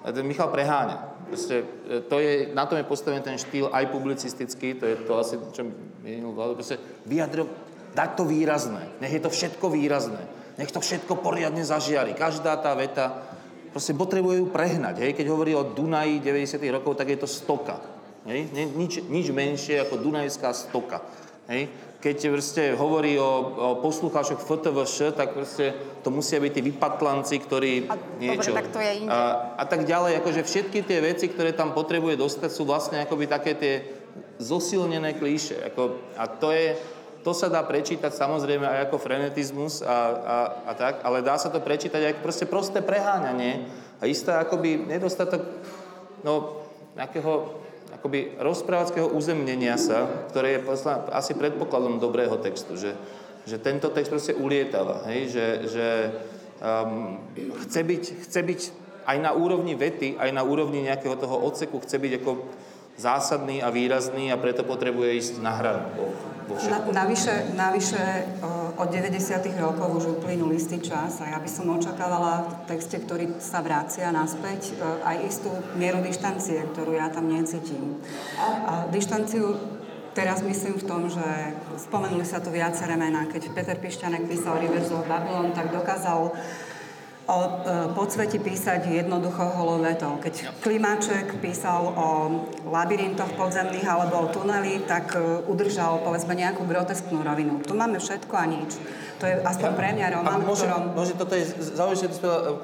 [0.00, 1.28] Ten Michal preháňa.
[1.28, 5.12] Proste, e, to je, na tom je postavený ten štýl aj publicistický, to je to
[5.20, 5.68] asi, čo
[6.00, 7.44] minul vládu, proste vyjadro,
[7.92, 10.24] dať to výrazné, nech je to všetko výrazné,
[10.56, 12.16] nech to všetko poriadne zažiari.
[12.16, 13.28] Každá tá veta
[13.70, 15.02] proste potrebujú prehnať.
[15.02, 15.12] Hej?
[15.16, 16.60] Keď hovorí o Dunaji 90.
[16.70, 17.78] rokov, tak je to stoka.
[18.26, 18.50] Hej?
[18.52, 21.00] Nič, nič menšie ako Dunajská stoka.
[21.50, 21.70] Hej?
[22.00, 27.72] Keď proste hovorí o, o poslucháčoch FTVŠ, tak proste to musia byť tí vypatlanci, ktorí
[27.86, 28.56] a, niečo...
[28.56, 28.92] Dobre, tak to je.
[29.04, 29.18] A,
[29.60, 33.52] a tak ďalej, akože všetky tie veci, ktoré tam potrebuje dostať, sú vlastne akoby také
[33.52, 33.74] tie
[34.40, 35.60] zosilnené klíše.
[35.68, 36.72] Ako, a to je,
[37.20, 40.36] to sa dá prečítať samozrejme aj ako frenetizmus a, a,
[40.68, 43.68] a tak, ale dá sa to prečítať aj ako proste prosté preháňanie
[44.00, 45.44] a isté akoby nedostatok
[46.24, 46.64] no,
[46.96, 50.64] nejakého akoby rozprávackého uzemnenia sa, ktoré je
[51.12, 52.94] asi predpokladom dobrého textu, že,
[53.44, 55.86] že tento text proste ulietava, hej, že, že
[56.62, 57.18] um,
[57.66, 58.60] chce, byť, chce byť
[59.10, 62.30] aj na úrovni vety, aj na úrovni nejakého toho odseku, chce byť ako
[62.96, 65.84] zásadný a výrazný a preto potrebuje ísť na hranu.
[66.50, 68.26] Na, navyše, navyše
[68.74, 69.14] od 90.
[69.62, 74.10] rokov už uplynul istý čas a ja by som očakávala v texte, ktorý sa vracia
[74.10, 74.74] naspäť,
[75.06, 78.02] aj istú mieru dištancie, ktorú ja tam necítim.
[78.66, 79.54] A dištanciu
[80.10, 83.30] teraz myslím v tom, že spomenuli sa tu viaceré mená.
[83.30, 86.34] Keď Peter Pišťanek písal Rivers of Babylon, tak dokázal
[87.30, 87.50] o e,
[87.94, 90.18] podsveti písať jednoducho holovetou.
[90.18, 92.08] Keď Klimáček písal o
[92.66, 97.62] labyrintoch podzemných alebo o tuneli, tak e, udržal povedzme nejakú grotesknú rovinu.
[97.62, 98.74] Tu máme všetko a nič.
[99.22, 100.96] To je aspoň pre mňa román, môže, ktorom...
[100.96, 101.44] Môže toto je
[101.76, 102.18] zaujímavé,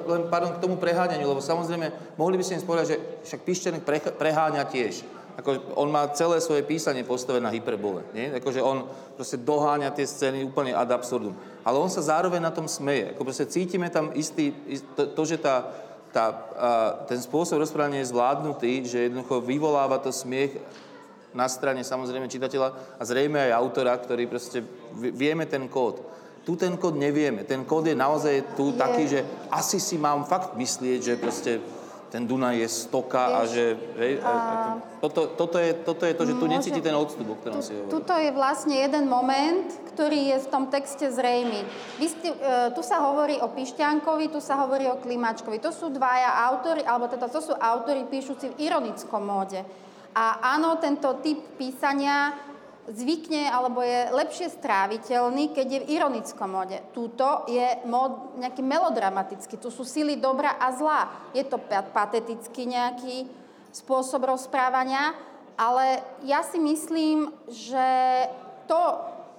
[0.09, 2.97] len pardon, k tomu preháňaniu, lebo samozrejme mohli by ste im spovedať, že
[3.29, 3.83] však Pišťanek
[4.17, 5.05] preháňa tiež
[5.37, 8.01] ako on má celé svoje písanie postavené na hyperbole.
[8.17, 8.33] Nie?
[8.41, 11.37] Akože on proste doháňa tie scény úplne ad absurdum.
[11.67, 13.11] Ale on sa zároveň na tom smeje.
[13.11, 14.55] Ako proste cítime tam istý,
[14.95, 15.67] to, to že tá,
[16.15, 16.69] tá, a,
[17.11, 20.55] ten spôsob rozprávania je zvládnutý, že jednoducho vyvoláva to smiech
[21.35, 24.63] na strane samozrejme čitateľa a zrejme aj autora, ktorý proste
[24.95, 25.99] vieme ten kód.
[26.47, 27.43] tu ten kód nevieme.
[27.43, 28.79] Ten kód je naozaj tu je.
[28.79, 29.19] taký, že
[29.51, 31.59] asi si mám fakt myslieť, že proste
[32.07, 33.75] ten Dunaj je stoka a že...
[33.99, 34.31] Hej, a,
[35.03, 37.67] toto, toto, je, toto je to, že tu môže, necíti ten odstup, o ktorom tu,
[37.67, 37.91] si hovorí.
[37.91, 41.67] Tuto je vlastne jeden moment, ktorý je v tom texte zrejmy.
[41.99, 45.59] Vy ste, e, tu sa hovorí o Pišťankovi, tu sa hovorí o Klimačkovi.
[45.59, 49.61] To sú dvaja autory, alebo teda to sú autory píšuci v ironickom móde.
[50.17, 52.33] A áno, tento typ písania
[52.87, 56.79] zvykne alebo je lepšie stráviteľný, keď je v ironickom mode.
[56.95, 61.01] Túto je mod nejaký melodramatický, tu sú sily dobra a zla.
[61.35, 61.59] Je to
[61.91, 63.27] patetický nejaký
[63.75, 65.13] spôsob rozprávania,
[65.59, 67.87] ale ja si myslím, že
[68.69, 68.81] to,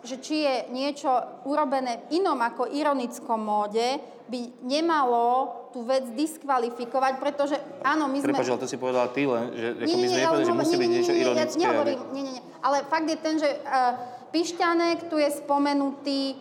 [0.03, 1.11] že či je niečo
[1.49, 8.29] urobené v inom ako ironickom móde, by nemalo tú vec diskvalifikovať, pretože áno, my sme...
[8.31, 10.91] Prepač, ale to si povedala ty len, že nie, my sme nepovedali, že musí byť
[10.93, 11.57] niečo ironické.
[11.61, 12.43] Ja nehovorím, nie, nie, nie.
[12.61, 13.97] Ale fakt je ten, že uh,
[14.29, 16.37] Pišťanek tu je spomenutý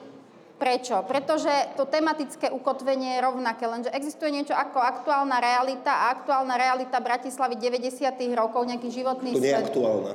[0.57, 1.05] Prečo?
[1.05, 6.97] Pretože to tematické ukotvenie je rovnaké, lenže existuje niečo ako aktuálna realita a aktuálna realita
[6.97, 8.09] Bratislavy 90.
[8.33, 9.37] rokov, nejaký životný svet.
[9.37, 10.11] To nie je aktuálna.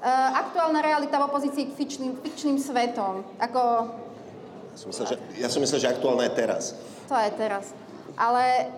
[0.00, 3.20] Uh, aktuálna realita v opozícii k fikčným, fikčným svetom.
[3.36, 3.60] Ako...
[4.72, 6.64] Ja som, myslel, že, ja som myslel, že aktuálna je teraz
[7.10, 7.64] to aj teraz.
[8.14, 8.70] Ale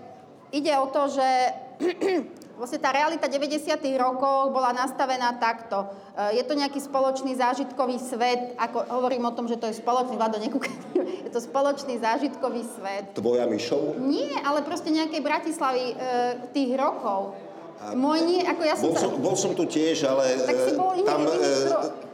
[0.48, 1.28] ide o to, že
[2.58, 3.76] vlastne tá realita 90.
[4.00, 5.84] rokov bola nastavená takto.
[6.16, 10.16] E, je to nejaký spoločný zážitkový svet, ako hovorím o tom, že to je spoločný,
[10.16, 10.72] Vlado, nekúkaj,
[11.28, 13.12] je to spoločný zážitkový svet.
[13.12, 14.00] Tvoja myšov?
[14.00, 15.94] Nie, ale proste nejakej Bratislavy e,
[16.56, 17.36] tých rokov.
[17.82, 18.94] Môj nie, ako ja som...
[18.94, 21.34] Bol, som, bol som tu tiež, ale tak si bol, nie, tam e,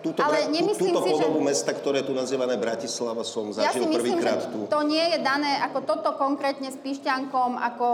[0.00, 1.44] túto, ale túto si, podobu že...
[1.44, 4.64] mesta, ktoré tu nazývané Bratislava, som zažil ja prvýkrát tu.
[4.64, 7.87] to nie je dané ako toto konkrétne s Pišťankom, ako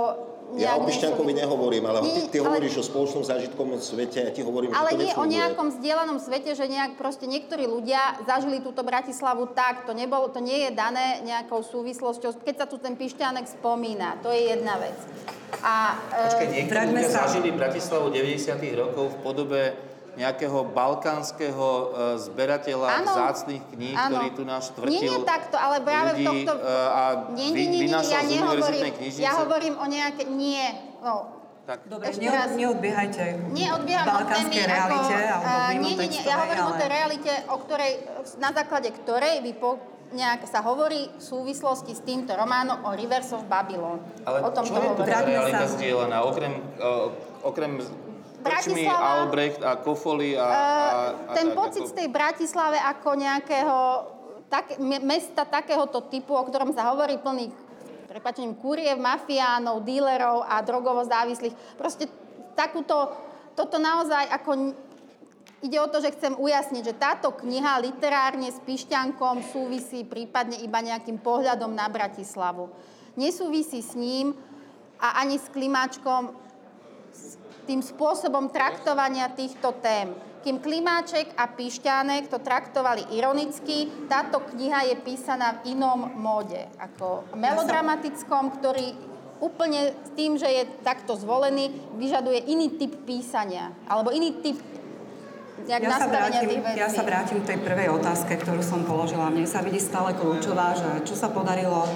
[0.59, 4.25] ja o Pišťankovi nehovorím, ale nie, ty, ty ale, hovoríš o spoločnom zážitkovom svete a
[4.29, 7.67] ja ti hovorím, ale že to nie o nejakom zdieľanom svete, že nejak proste niektorí
[7.67, 12.67] ľudia zažili túto Bratislavu tak, to, nebolo, to nie je dané nejakou súvislosťou, keď sa
[12.71, 14.97] tu ten Pišťanek spomína, to je jedna vec.
[15.62, 15.99] A,
[16.31, 17.27] Počkej, niektorí ľudia sa...
[17.27, 24.09] zažili Bratislavu 90 rokov v podobe nejakého balkánskeho uh, zberateľa ano, zácných kníh, ano.
[24.14, 26.53] ktorý tu nás štvrtil Nie, nie takto, ale práve ľudí, v tohto...
[26.59, 27.03] Uh, a
[27.35, 28.85] nie, nie, nie, nie, ja nehovorím,
[29.18, 30.22] ja hovorím o nejaké...
[30.31, 31.81] Nie, no, tak.
[31.88, 32.53] Dobre, Ešte raz.
[32.53, 36.72] neodbiehajte Neodbieham balkánskej realite, ako, alebo uh, nie, nie, nie, ja hovorím ale...
[36.77, 37.92] o tej realite, o ktorej,
[38.37, 39.81] na základe ktorej vy po,
[40.12, 43.96] nejak sa hovorí v súvislosti s týmto románom o Rivers of Babylon.
[44.29, 46.16] Ale o tom čo je tu realita zdieľaná?
[46.29, 47.09] Okrem, uh,
[47.40, 47.81] okrem
[48.44, 49.07] Bratislava...
[49.24, 50.44] Albrecht a Kofoli a...
[50.44, 50.52] a,
[51.16, 51.90] a ten a, pocit ako...
[51.90, 53.76] z tej Bratislave ako nejakého
[54.52, 57.48] tak, mesta takéhoto typu, o ktorom sa hovorí plný
[58.04, 61.74] prepačením kuriev, mafiánov, dílerov a drogovo závislých.
[61.74, 62.07] Proste
[62.54, 63.11] takúto,
[63.59, 64.50] toto naozaj ako
[65.64, 70.78] ide o to, že chcem ujasniť, že táto kniha literárne s Pišťankom súvisí prípadne iba
[70.78, 72.70] nejakým pohľadom na Bratislavu.
[73.18, 74.37] Nesúvisí s ním
[75.00, 76.37] a ani s Klimáčkom
[77.64, 80.12] tým spôsobom traktovania týchto tém.
[80.44, 87.24] Kým Klimáček a Pišťánek to traktovali ironicky, táto kniha je písaná v inom móde, ako
[87.33, 88.92] melodramatickom, ktorý
[89.40, 94.61] úplne s tým, že je takto zvolený, vyžaduje iný typ písania, alebo iný typ
[95.64, 99.33] ja sa, vrátim, ja sa vrátim k tej prvej otázke, ktorú som položila.
[99.33, 101.88] Mne sa vidí stále kľúčová, že čo sa podarilo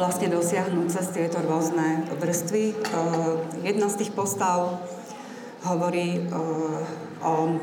[0.00, 2.72] vlastne dosiahnuť cez tieto rôzne vrstvy.
[2.72, 4.80] Uh, jedna z tých postav
[5.60, 6.80] hovorí uh,
[7.20, 7.60] o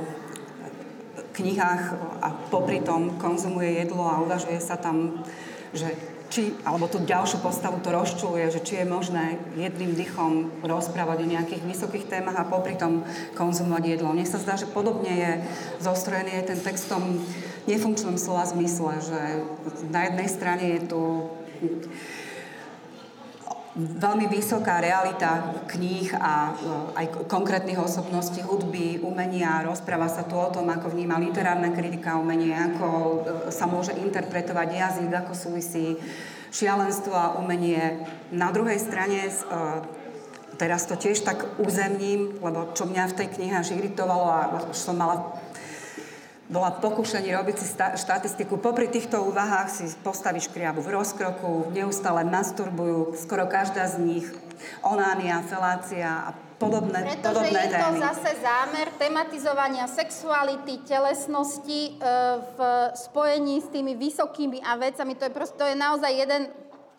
[1.33, 1.83] knihách
[2.21, 5.25] a popri tom konzumuje jedlo a uvažuje sa tam,
[5.73, 5.89] že
[6.27, 11.31] či, alebo tú ďalšiu postavu to rozčuluje, že či je možné jedným dychom rozprávať o
[11.31, 14.11] nejakých vysokých témach a popri tom konzumovať jedlo.
[14.11, 15.31] Mne sa zdá, že podobne je
[15.79, 17.23] zostrojený aj ten textom
[17.63, 19.19] nefunkčnom slova zmysle, že
[19.87, 21.01] na jednej strane je tu
[23.77, 29.61] veľmi vysoká realita kníh a eh, aj konkrétnych osobností hudby, umenia.
[29.61, 34.67] Rozpráva sa tu o tom, ako vníma literárna kritika umenie, ako eh, sa môže interpretovať
[34.73, 35.93] jazyk, ako súvisí
[36.49, 38.01] šialenstvo a umenie.
[38.33, 39.33] Na druhej strane, eh,
[40.57, 44.41] teraz to tiež tak uzemním, lebo čo mňa v tej knihe až iritovalo a
[44.73, 45.37] som mala
[46.47, 48.55] bola pokušenie robiť si štatistiku.
[48.59, 54.27] Popri týchto úvahách si postavíš kriabu v rozkroku, neustále masturbujú, skoro každá z nich,
[54.79, 62.09] onánia, felácia a podobné, Pretože podobné je to zase zámer tematizovania sexuality, telesnosti e,
[62.41, 62.57] v
[62.97, 65.13] spojení s tými vysokými a vecami.
[65.21, 66.49] To je, proste, to je naozaj jeden...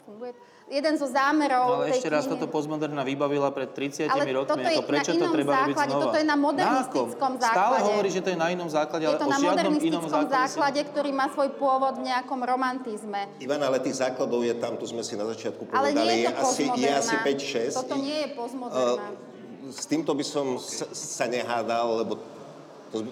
[0.07, 0.33] Funguje?
[0.69, 4.29] Jeden zo zámerov No, ale tej ešte raz knihy- toto postmoderna vybavila pred 30 Ale
[4.31, 4.47] rokmi.
[4.47, 6.05] toto je ako prečo na to inom treba robiť základe, znova?
[6.05, 7.33] toto je na modernistickom Na akom?
[7.35, 7.87] Stále základe.
[7.89, 10.05] hovorí, že to je na inom základe, Je ale to o na žiadnom inom modernistickom
[10.07, 10.29] základe.
[10.29, 13.21] si- základe, ktorý má svoj pôvod v nejakom romantizme.
[13.39, 16.29] Ivan, ale tých základov je tam, tu sme si na začiatku Ale povedali, nie je
[16.29, 17.73] to asi, je asi 5-6.
[17.75, 19.07] Toto nie je postmoderná.
[19.69, 22.17] S týmto by som sa, sa nehádal, lebo
[22.89, 23.05] to,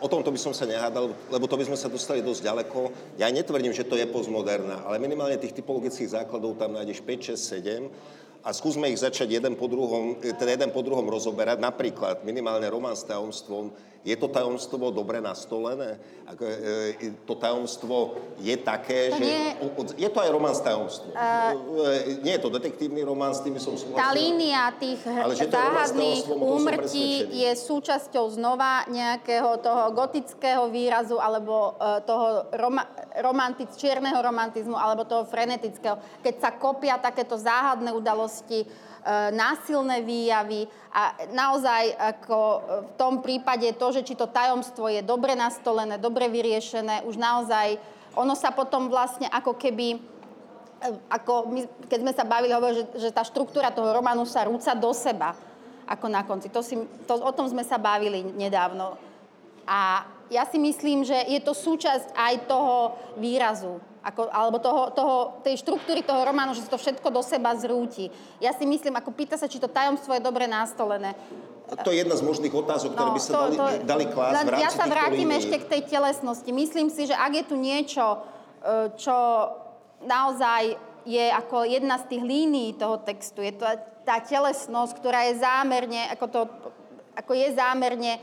[0.00, 2.80] o tomto by som sa nehádal, lebo to by sme sa dostali dosť ďaleko.
[3.20, 7.88] Ja netvrdím, že to je postmoderná, ale minimálne tých typologických základov tam nájdeš 5, 6,
[7.92, 11.60] 7 a skúsme ich začať jeden po druhom, teda jeden po druhom rozoberať.
[11.60, 13.72] Napríklad minimálne román s tajomstvom.
[14.00, 16.00] Je to tajomstvo dobre nastolené?
[16.24, 19.24] Ako, e, to tajomstvo je také, To že...
[19.28, 19.52] nie-
[20.00, 21.12] Je to aj román s tajomstvom.
[21.12, 24.00] E, nie je to detektívny román, s tým by som súhlasil.
[24.00, 32.00] Tá línia tých Ale záhadných úmrtí je súčasťou znova nejakého toho gotického výrazu alebo e,
[32.00, 32.88] toho roma,
[33.20, 36.00] romantic, čierneho romantizmu alebo toho frenetického.
[36.24, 38.68] Keď sa kopia takéto záhadné udalosti, e,
[39.32, 45.00] násilné výjavy a naozaj ako e, v tom prípade to, že či to tajomstvo je
[45.00, 47.80] dobre nastolené, dobre vyriešené, už naozaj
[48.18, 50.02] ono sa potom vlastne ako keby
[50.80, 51.60] E, ako my,
[51.92, 55.36] keď sme sa bavili, hovorili, že, že tá štruktúra toho románu sa rúca do seba,
[55.84, 56.48] ako na konci.
[56.48, 58.96] To si, to, o tom sme sa bavili nedávno.
[59.68, 65.16] A ja si myslím, že je to súčasť aj toho výrazu, ako, alebo toho, toho,
[65.44, 68.08] tej štruktúry toho románu, že sa to všetko do seba zrúti.
[68.40, 71.12] Ja si myslím, ako pýta sa, či to tajomstvo je dobre nastolené.
[71.70, 74.70] To je jedna z možných otázok, ktoré by sa dali, dali klásť v rámci Ja
[74.74, 75.38] sa vrátim línií.
[75.38, 76.50] ešte k tej telesnosti.
[76.50, 78.04] Myslím si, že ak je tu niečo,
[78.58, 79.16] e, čo
[80.02, 80.74] naozaj
[81.06, 83.64] je ako jedna z tých línií toho textu, je to
[84.02, 86.40] tá telesnosť, ktorá je zámerne, ako, to,
[87.14, 88.18] ako je zámerne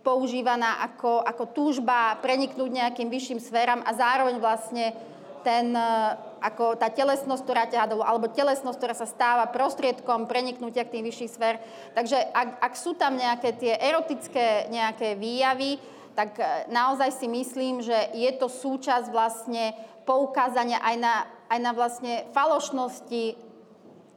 [0.00, 4.96] používaná ako, ako túžba preniknúť nejakým vyšším sféram a zároveň vlastne
[5.44, 5.92] ten, e,
[6.40, 11.04] ako tá telesnosť, ktorá ťa do, alebo telesnosť, ktorá sa stáva prostriedkom preniknutia k tým
[11.08, 11.60] vyšších sfér.
[11.92, 15.76] Takže ak, ak sú tam nejaké tie erotické nejaké výjavy,
[16.16, 19.76] tak e, naozaj si myslím, že je to súčasť vlastne
[20.08, 21.14] poukázania aj na,
[21.52, 23.49] aj na vlastne falošnosti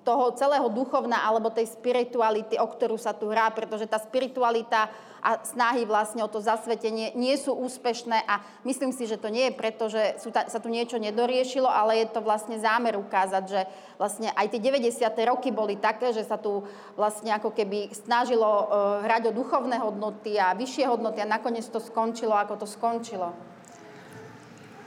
[0.04, 4.92] toho celého duchovna alebo tej spirituality, o ktorú sa tu hrá, pretože tá spiritualita
[5.24, 9.48] a snahy vlastne o to zasvetenie nie sú úspešné a myslím si, že to nie
[9.50, 13.44] je preto, že sú ta, sa tu niečo nedoriešilo, ale je to vlastne zámer ukázať,
[13.48, 13.62] že
[13.96, 15.00] vlastne aj tie 90.
[15.32, 16.68] roky boli také, že sa tu
[17.00, 18.66] vlastne ako keby snažilo uh,
[19.08, 23.32] hrať o duchovné hodnoty a vyššie hodnoty a nakoniec to skončilo, ako to skončilo.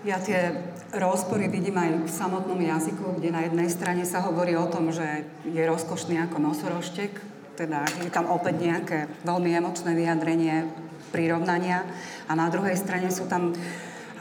[0.06, 0.54] Ja tie
[0.94, 5.26] rozpory vidím aj v samotnom jazyku, kde na jednej strane sa hovorí o tom, že
[5.42, 7.10] je rozkošný ako nosoroštek,
[7.58, 10.70] teda je tam opäť nejaké veľmi emočné vyjadrenie
[11.10, 11.82] prirovnania
[12.30, 13.50] a na druhej strane sú tam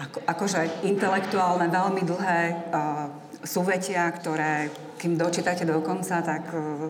[0.01, 3.05] ako, akože intelektuálne veľmi dlhé uh,
[3.45, 6.89] súvetia, ktoré kým dočítate do konca, tak uh,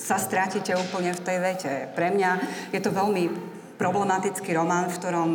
[0.00, 1.72] sa strátite úplne v tej vete.
[1.92, 2.30] Pre mňa
[2.72, 3.28] je to veľmi
[3.76, 5.30] problematický román, v ktorom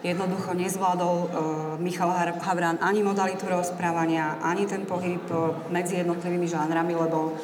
[0.00, 1.28] jednoducho nezvládol uh,
[1.76, 2.08] Michal
[2.40, 7.36] Havran ani modalitu rozprávania, ani ten pohyb uh, medzi jednotlivými žánrami, lebo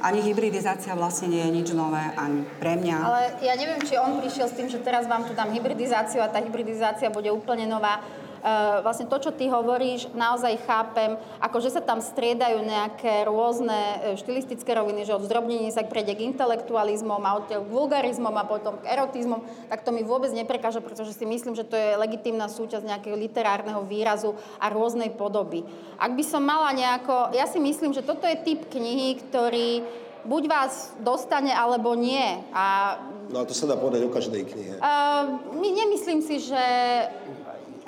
[0.00, 2.96] ani hybridizácia vlastne nie je nič nové, ani pre mňa.
[3.04, 6.32] Ale ja neviem, či on prišiel s tým, že teraz vám tu dám hybridizáciu a
[6.32, 8.00] tá hybridizácia bude úplne nová.
[8.40, 13.76] Uh, vlastne to, čo ty hovoríš, naozaj chápem, ako že sa tam striedajú nejaké rôzne
[13.76, 18.48] e, štilistické roviny, že od zdrobnení sa prejde k intelektualizmom a od k vulgarizmom a
[18.48, 22.48] potom k erotizmom, tak to mi vôbec neprekáža, pretože si myslím, že to je legitímna
[22.48, 25.66] súčasť nejakého literárneho výrazu a rôznej podoby.
[26.00, 29.84] Ak by som mala nejako, ja si myslím, že toto je typ knihy, ktorý
[30.24, 32.40] buď vás dostane, alebo nie.
[32.52, 32.96] A
[33.30, 34.74] No a to sa dá povedať o každej knihe.
[34.82, 36.64] Uh, nemyslím si, že...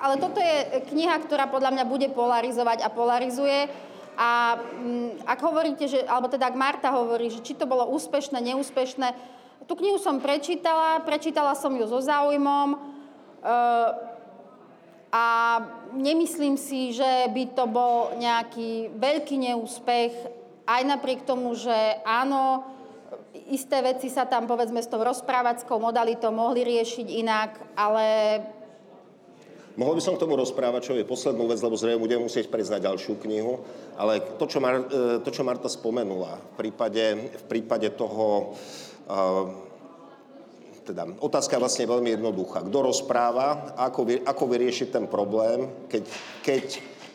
[0.03, 3.71] Ale toto je kniha, ktorá podľa mňa bude polarizovať a polarizuje.
[4.19, 8.43] A um, ak hovoríte, že, alebo teda ak Marta hovorí, že či to bolo úspešné,
[8.43, 9.15] neúspešné,
[9.71, 13.89] tú knihu som prečítala, prečítala som ju so záujmom uh,
[15.15, 15.27] a
[15.95, 20.13] nemyslím si, že by to bol nejaký veľký neúspech,
[20.67, 22.65] aj napriek tomu, že áno,
[23.49, 28.07] isté veci sa tam povedzme s tou rozprávackou modalitou mohli riešiť inak, ale
[29.73, 32.73] Mohol by som k tomu rozprávať, čo je poslednú vec, lebo zrejme budeme musieť prejsť
[32.77, 33.65] na ďalšiu knihu,
[33.97, 38.53] ale to, čo, Mar- e, to, čo Marta spomenula, v prípade, v prípade toho,
[39.09, 39.49] uh,
[40.83, 42.67] teda otázka je vlastne veľmi jednoduchá.
[42.67, 46.05] Kto rozpráva, ako, vy, ako vyriešiť ten problém, keď,
[46.43, 46.65] keď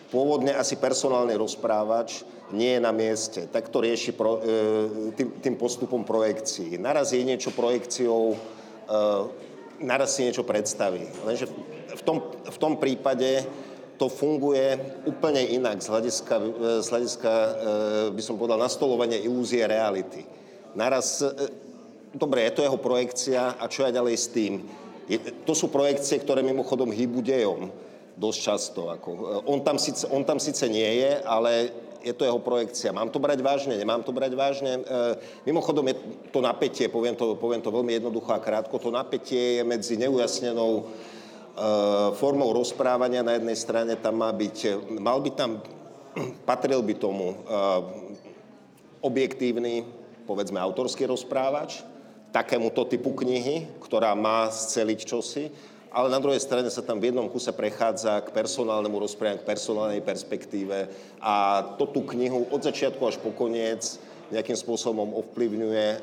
[0.10, 2.24] pôvodne asi personálny rozprávač
[2.56, 6.80] nie je na mieste, tak to rieši pro, e, tým, tým postupom projekcií.
[6.80, 8.38] Naraz je niečo projekciou, e,
[9.84, 11.04] naraz si niečo predstaví.
[11.28, 11.52] Lenže
[11.98, 13.44] v tom, v tom prípade
[13.98, 14.78] to funguje
[15.10, 16.36] úplne inak z hľadiska,
[16.86, 17.34] z hľadiska
[18.14, 20.22] by som povedal, nastolovania ilúzie reality.
[20.78, 21.26] Naraz,
[22.14, 24.62] dobre, je to jeho projekcia a čo ja ďalej s tým?
[25.10, 27.74] Je, to sú projekcie, ktoré mimochodom hýbu dejom
[28.18, 28.82] dosť často.
[28.94, 32.94] Ako, on, tam síce, on tam síce nie je, ale je to jeho projekcia.
[32.94, 34.82] Mám to brať vážne, nemám to brať vážne.
[34.82, 34.82] E,
[35.46, 35.96] mimochodom je
[36.34, 40.72] to napätie, poviem to, poviem to veľmi jednoducho a krátko, to napätie je medzi neujasnenou
[40.82, 40.84] e,
[42.16, 43.26] formou rozprávania.
[43.26, 45.62] Na jednej strane tam má byť, mal by tam,
[46.50, 47.36] patril by tomu e,
[49.02, 49.86] objektívny,
[50.30, 51.82] povedzme, autorský rozprávač,
[52.30, 55.50] takémuto typu knihy, ktorá má sceliť čosi
[55.98, 60.02] ale na druhej strane sa tam v jednom kuse prechádza k personálnemu rozprávaniu, k personálnej
[60.04, 63.98] perspektíve a to tú knihu od začiatku až po koniec
[64.32, 65.98] nejakým spôsobom ovplyvňuje, e,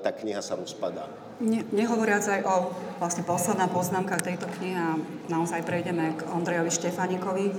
[0.00, 1.08] tá kniha sa rozpadá.
[1.40, 2.68] Ne, nehovoriac aj o
[3.00, 5.00] vlastne posledná poznámka tejto knihy a
[5.32, 7.56] naozaj prejdeme k Ondrejovi Štefanikovi,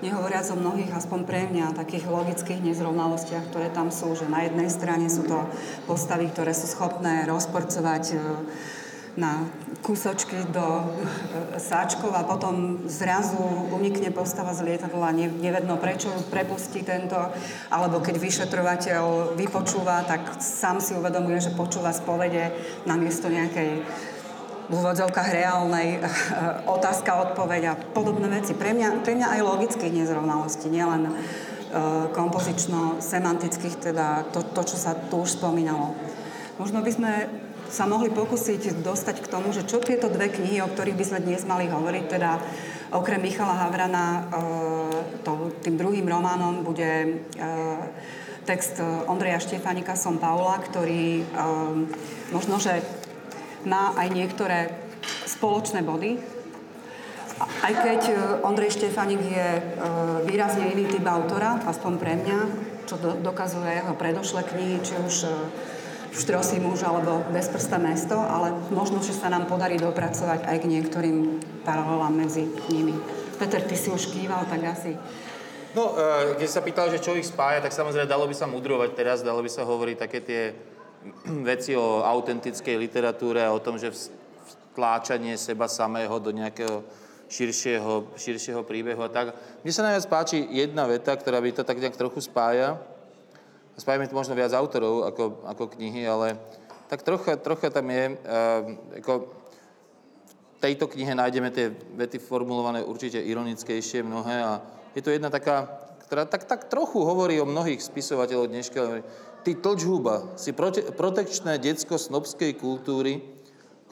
[0.00, 4.72] nehovoriac o mnohých, aspoň pre mňa, takých logických nezrovnalostiach, ktoré tam sú, že na jednej
[4.72, 5.44] strane sú to
[5.84, 8.18] postavy, ktoré sú schopné rozporcovať e,
[9.16, 9.46] na
[9.80, 10.84] kúsočky do e,
[11.56, 13.38] sáčkov a potom zrazu
[13.72, 17.16] unikne postava z lietadla, nevedno prečo prepustí tento,
[17.70, 22.52] alebo keď vyšetrovateľ vypočúva, tak sám si uvedomuje, že počúva spovede
[22.84, 23.86] namiesto nejakej
[24.68, 25.98] v úvodzovkách reálnej e,
[26.68, 28.52] otázka, odpoveď a podobné veci.
[28.52, 31.12] Pre mňa, pre mňa aj logických nezrovnalostí, nielen e,
[32.12, 35.96] kompozično-semantických, teda to, to, čo sa tu už spomínalo.
[36.60, 37.12] Možno by sme
[37.68, 41.24] sa mohli pokúsiť dostať k tomu, že čo tieto dve knihy, o ktorých by sme
[41.24, 42.30] dnes mali hovoriť, teda
[42.96, 44.20] okrem Michala Havrana, e,
[45.20, 47.08] to, tým druhým románom bude e,
[48.48, 51.24] text Ondreja Štefanika Som Paula, ktorý e,
[52.32, 52.80] možno, že
[53.68, 54.72] má aj niektoré
[55.28, 56.16] spoločné body,
[57.38, 58.00] aj keď
[58.42, 59.48] Ondrej Štefanik je
[60.26, 62.38] výrazne iný typ autora, aspoň pre mňa,
[62.90, 65.14] čo dokazuje jeho predošlé knihy, či už
[66.08, 71.16] Štrosý muž alebo Bezprsta mesto, ale možno, že sa nám podarí dopracovať aj k niektorým
[71.62, 72.96] paralelám medzi nimi.
[73.36, 74.96] Peter, ty si už kýval, tak asi...
[75.76, 78.90] No, e, keď sa pýtal, že čo ich spája, tak samozrejme dalo by sa mudrovať
[78.96, 80.42] teraz, dalo by sa hovoriť také tie
[81.48, 83.92] veci o autentickej literatúre a o tom, že
[84.72, 86.82] vtláčanie seba samého do nejakého
[87.28, 89.36] širšieho, širšieho príbehu a tak.
[89.60, 92.80] Mne sa najviac páči jedna veta, ktorá by to tak nejak trochu spája,
[93.78, 96.34] spájame tu možno viac autorov ako, ako knihy, ale
[96.90, 99.12] tak trocha, trocha tam je, uh, ako
[100.58, 104.58] v tejto knihe nájdeme tie vety formulované určite ironickejšie mnohé a
[104.98, 105.70] je to jedna taká,
[106.10, 108.80] ktorá tak, tak trochu hovorí o mnohých spisovateľov dneška.
[109.46, 113.22] Ty tlčhúba, si prote, protekčné detsko snobskej kultúry,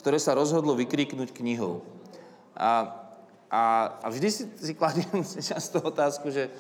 [0.03, 1.87] ktoré sa rozhodlo vykriknúť knihou.
[2.59, 2.91] A,
[3.47, 3.62] a,
[4.03, 5.22] a vždy si, si kladiem
[5.55, 6.51] často otázku, že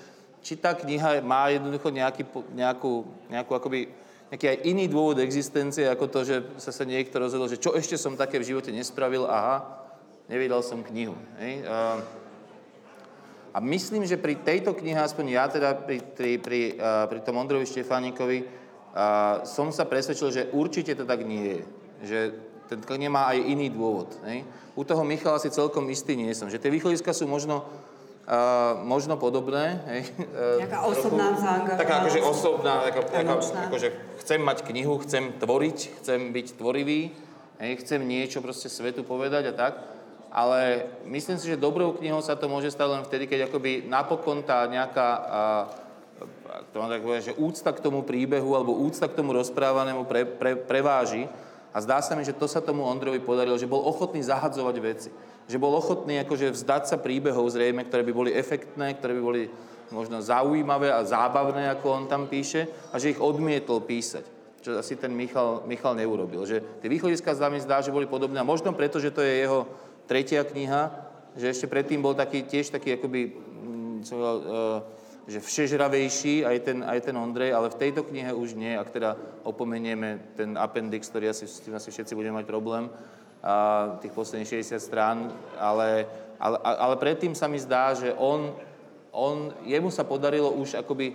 [0.46, 2.22] či tá kniha má jednoducho nejaký,
[2.54, 3.90] nejakú, nejakú akoby,
[4.30, 7.98] nejaký aj iný dôvod existencie, ako to, že sa sa niekto rozhodol, že čo ešte
[7.98, 9.66] som také v živote nespravil, aha,
[10.30, 11.18] nevydal som knihu.
[11.42, 11.66] Hej?
[11.66, 11.98] A,
[13.50, 16.60] a myslím, že pri tejto knihe, aspoň ja teda pri, pri, pri,
[17.10, 18.46] pri tom Ondrovi Štefánikovi,
[18.96, 21.60] a som sa presvedčil, že určite to tak nie je.
[22.06, 22.18] Že
[22.70, 24.14] ten kniha má aj iný dôvod.
[24.30, 24.46] Hej?
[24.78, 26.46] U toho Michala si celkom istý nie som.
[26.46, 27.66] Že tie východiska sú možno
[28.26, 29.78] Uh, možno podobné.
[29.86, 30.10] Hej,
[30.66, 31.78] Nejaká osobná zaangažovanosť.
[31.78, 33.34] Taká akože osobná, taká, taká,
[33.70, 37.14] akože chcem mať knihu, chcem tvoriť, chcem byť tvorivý,
[37.62, 39.72] hej, chcem niečo proste svetu povedať a tak.
[40.34, 44.42] Ale myslím si, že dobrou knihou sa to môže stať len vtedy, keď akoby napokon
[44.42, 45.86] tá nejaká uh,
[46.72, 50.24] to mám tak povedať, že úcta k tomu príbehu alebo úcta k tomu rozprávanému pre,
[50.24, 51.28] pre, preváži.
[51.74, 55.10] A zdá sa mi, že to sa tomu Ondrovi podarilo, že bol ochotný zahadzovať veci
[55.46, 59.42] že bol ochotný akože vzdať sa príbehov zrejme, ktoré by boli efektné, ktoré by boli
[59.94, 64.26] možno zaujímavé a zábavné, ako on tam píše, a že ich odmietol písať.
[64.66, 66.42] Čo asi ten Michal, Michal neurobil.
[66.42, 68.42] Že tie východiska sa mi zdá, že boli podobné.
[68.42, 69.70] A možno preto, že to je jeho
[70.10, 70.90] tretia kniha,
[71.38, 74.34] že ešte predtým bol taký, tiež taký akoby, mm, co, uh,
[75.26, 79.18] že všežravejší aj ten, aj ten Ondrej, ale v tejto knihe už nie, ak teda
[79.42, 82.86] opomenieme ten appendix, ktorý asi, s tým asi všetci budeme mať problém,
[84.02, 86.06] tých posledných 60 strán, ale,
[86.38, 88.54] ale, ale predtým sa mi zdá, že on,
[89.10, 91.14] on, jemu sa podarilo už akoby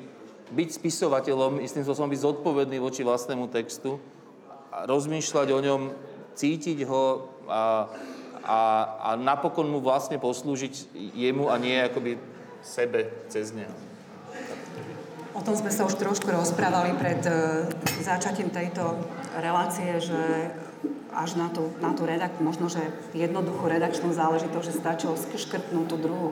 [0.51, 3.95] byť spisovateľom, istým spôsobom byť zodpovedný voči vlastnému textu,
[4.71, 5.81] rozmýšľať o ňom,
[6.35, 7.87] cítiť ho a,
[8.43, 8.59] a,
[8.99, 12.15] a napokon mu vlastne poslúžiť jemu a nie akoby
[12.63, 13.90] sebe cez neho.
[15.31, 17.63] O tom sme sa už trošku rozprávali pred uh,
[18.03, 18.99] začatím tejto
[19.39, 20.51] relácie, že
[21.11, 22.79] až na tú, na tú redak, možno, že
[23.11, 26.27] jednoduchú redakčnú záležitosť, že stačilo škrtnúť tú druhú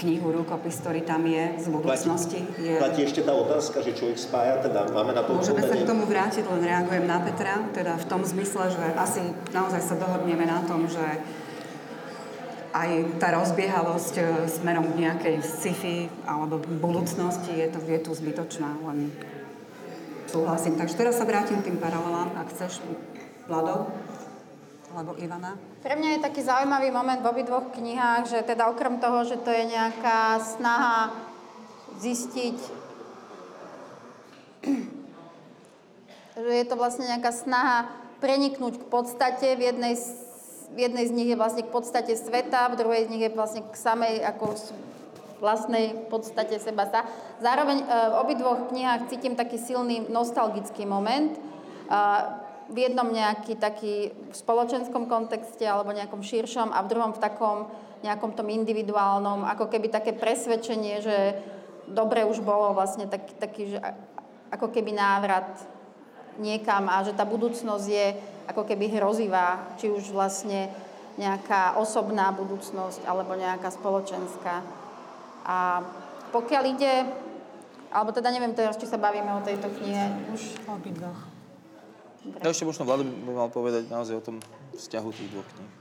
[0.00, 2.40] knihu, rukopis, ktorý tam je z budúcnosti.
[2.56, 2.80] Je...
[2.80, 5.84] platí ešte tá otázka, že čo ich spája, teda máme na to Môžeme sa k
[5.84, 9.22] tomu vrátiť, len reagujem na Petra, teda v tom zmysle, že asi
[9.52, 11.04] naozaj sa dohodneme na tom, že
[12.74, 18.66] aj tá rozbiehavosť e, smerom k nejakej sci-fi alebo budúcnosti je, to, je tu zbytočná,
[18.90, 19.14] len
[20.26, 20.74] súhlasím.
[20.74, 22.82] Takže teraz sa vrátim k tým paralelám, ak chceš,
[23.46, 23.86] Vlado
[24.90, 25.54] alebo Ivana.
[25.86, 29.54] Pre mňa je taký zaujímavý moment v obidvoch knihách, že teda okrem toho, že to
[29.54, 31.14] je nejaká snaha
[32.02, 32.58] zistiť,
[36.42, 37.86] že je to vlastne nejaká snaha
[38.18, 39.54] preniknúť k podstate.
[39.58, 39.94] V jednej,
[40.74, 43.62] v jednej z nich je vlastne k podstate sveta, v druhej z nich je vlastne
[43.62, 44.58] k samej ako
[45.38, 46.88] vlastnej podstate seba.
[47.38, 51.36] Zároveň e, v obidvoch knihách cítim taký silný nostalgický moment.
[51.36, 51.40] E,
[52.64, 57.58] v jednom nejaký taký v spoločenskom kontexte alebo nejakom širšom a v druhom v takom
[58.00, 61.16] nejakom tom individuálnom, ako keby také presvedčenie, že
[61.88, 63.78] dobre už bolo vlastne taký, taký že
[64.52, 65.48] ako keby návrat
[66.40, 68.06] niekam a že tá budúcnosť je
[68.48, 70.68] ako keby hrozivá, či už vlastne
[71.14, 74.64] nejaká osobná budúcnosť alebo nejaká spoločenská.
[75.46, 75.84] A
[76.34, 77.06] pokiaľ ide,
[77.94, 80.66] alebo teda neviem teraz, či sa bavíme o tejto knihe už.
[80.66, 81.20] Obidvoch.
[82.24, 84.36] No ešte možno Vlado by mal povedať naozaj o tom
[84.74, 85.72] vzťahu tých dvoch kníh.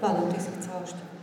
[0.00, 1.19] Vlado, ty si chcel ešte.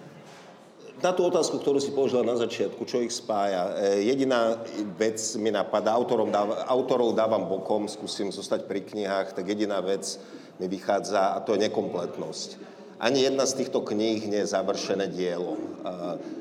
[0.97, 4.57] Na tú otázku, ktorú si položila na začiatku, čo ich spája, e, jediná
[4.97, 10.17] vec mi napadá, autorom dáv, autorov dávam bokom, skúsim zostať pri knihách, tak jediná vec
[10.57, 12.49] mi vychádza a to je nekompletnosť.
[12.97, 15.97] Ani jedna z týchto kníh nie je završené dielo, E,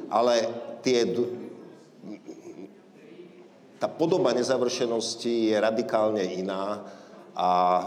[0.08, 0.34] ale
[0.80, 1.04] tie
[3.76, 6.80] tá podoba nezavršenosti je radikálne iná
[7.36, 7.84] a e,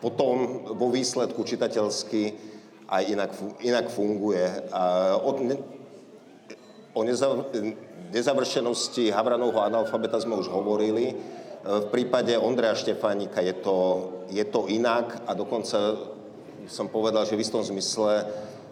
[0.00, 2.53] potom vo výsledku čitateľsky
[2.94, 3.30] aj inak,
[3.66, 4.70] inak funguje.
[4.70, 5.58] A o, ne,
[6.94, 7.50] o nezav,
[8.14, 11.10] nezavršenosti Havranovho analfabeta sme už hovorili.
[11.10, 11.14] E,
[11.64, 13.76] V prípade Ondreja Štefánika je to,
[14.30, 15.98] je to inak a dokonca
[16.70, 18.30] som povedal, že v istom zmysle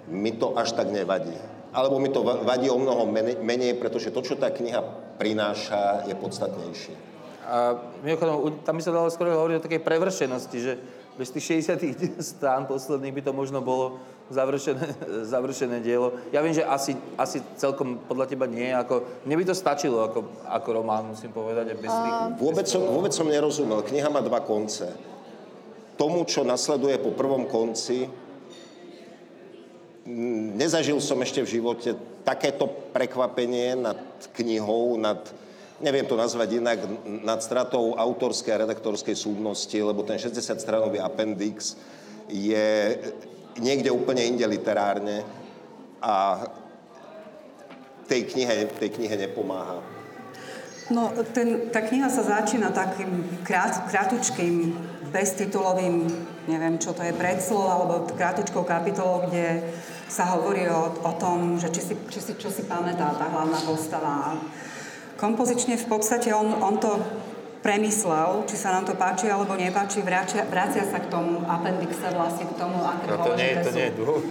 [0.08, 1.34] mi to až tak nevadí.
[1.72, 4.80] Alebo mi to va- vadí o mnoho menej, menej, pretože to, čo tá kniha
[5.16, 7.11] prináša, je podstatnejšie.
[7.42, 7.74] A
[8.06, 10.72] mimochodom, tam by sa dalo skoro hovoriť o takej prevršenosti, že
[11.18, 14.00] bez tých 60 strán posledných by to možno bolo
[14.32, 14.86] završené,
[15.32, 16.16] završené dielo.
[16.32, 18.72] Ja viem, že asi, asi celkom podľa teba nie.
[18.72, 21.72] Ako, mne by to stačilo ako, ako román, musím povedať.
[21.72, 23.84] A bez tých, Vôbec som, vôbec som nerozumel.
[23.84, 24.88] Kniha má dva konce.
[26.00, 28.08] Tomu, čo nasleduje po prvom konci,
[30.56, 31.94] nezažil som ešte v živote
[32.26, 33.98] takéto prekvapenie nad
[34.34, 35.20] knihou, nad,
[35.82, 36.78] neviem to nazvať inak,
[37.26, 41.74] nad stratou autorskej a redaktorskej súdnosti, lebo ten 60-stranový appendix
[42.30, 42.96] je
[43.58, 45.26] niekde úplne inde literárne
[46.00, 46.46] a
[48.06, 49.82] tej knihe, tej knihe nepomáha.
[50.90, 54.74] No, ten, tá kniha sa začína takým krát, krátučkým,
[55.12, 56.08] beztitulovým,
[56.48, 59.60] neviem, čo to je, predslov, alebo krátučkou kapitolou, kde
[60.08, 63.60] sa hovorí o, o tom, že či si, či si, čo si pamätá tá hlavná
[63.64, 64.40] postava.
[65.22, 66.98] Kompozične v podstate on, on to
[67.62, 72.50] premyslel, či sa nám to páči alebo nepáči, vracia, vracia sa k tomu apendixe vlastne
[72.50, 74.26] k tomu, aké no to nie, to nie je dôvod.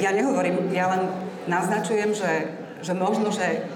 [0.00, 1.12] Ja nehovorím, ja len
[1.44, 3.68] naznačujem, že, že možno, že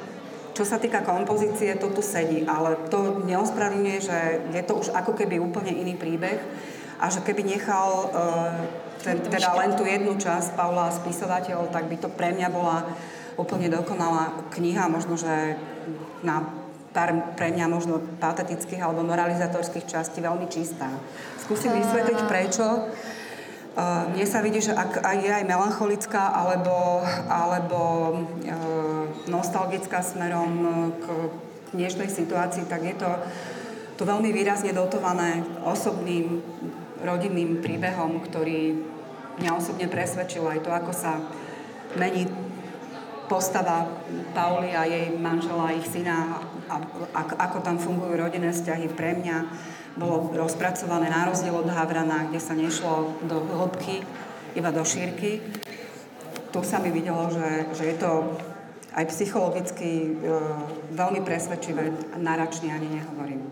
[0.57, 4.19] čo sa týka kompozície, to tu sedí, ale to neospravedlňuje, že
[4.49, 6.41] je to už ako keby úplne iný príbeh
[6.97, 8.57] a že keby nechal uh,
[9.05, 12.89] ten, teda len tú jednu časť Paula spisovateľ, tak by to pre mňa bola
[13.39, 15.55] úplne dokonalá kniha, možno, že
[16.23, 16.43] na
[16.91, 20.89] pár pre mňa možno patetických alebo moralizatorských častí veľmi čistá.
[21.39, 22.65] Skúsim vysvetliť prečo.
[23.79, 30.53] Uh, mne sa vidí, že ak aj je aj melancholická alebo, alebo uh, nostalgická smerom
[30.99, 31.05] k
[31.77, 33.11] dnešnej situácii, tak je to
[33.99, 36.39] tu veľmi výrazne dotované osobným
[37.03, 38.79] rodinným príbehom, ktorý
[39.43, 41.19] mňa osobne presvedčil aj to, ako sa
[41.99, 42.31] mení
[43.29, 43.87] postava
[44.33, 46.77] Pauli a jej manžela, ich syna, a,
[47.13, 49.37] a, ako tam fungujú rodinné vzťahy pre mňa,
[50.01, 54.01] bolo rozpracované na rozdiel od Havrana, kde sa nešlo do hĺbky,
[54.57, 55.45] iba do šírky.
[56.49, 58.11] Tu sa mi videlo, že, že je to
[58.97, 60.35] aj psychologicky e,
[60.97, 63.43] veľmi presvedčivé, náračne ani nehovorím.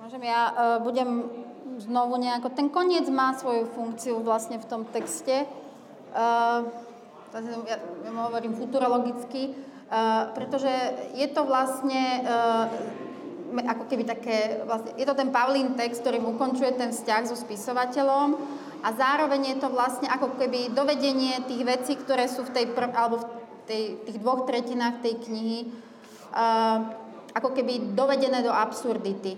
[0.00, 1.24] Môžem ja, uh, budem
[1.80, 5.48] znovu nejako, ten koniec má svoju funkciu vlastne v tom texte.
[6.12, 6.68] Uh,
[7.42, 10.70] ja, ja hovorím futurologicky, uh, pretože
[11.18, 12.70] je to vlastne uh,
[13.62, 18.38] ako keby také, vlastne, je to ten Pavlín text, ktorým ukončuje ten vzťah so spisovateľom
[18.82, 22.94] a zároveň je to vlastne ako keby dovedenie tých vecí, ktoré sú v tej, prv,
[22.94, 23.26] alebo v
[23.66, 25.58] tej, tých dvoch tretinách tej knihy,
[26.34, 26.78] uh,
[27.34, 29.34] ako keby dovedené do absurdity.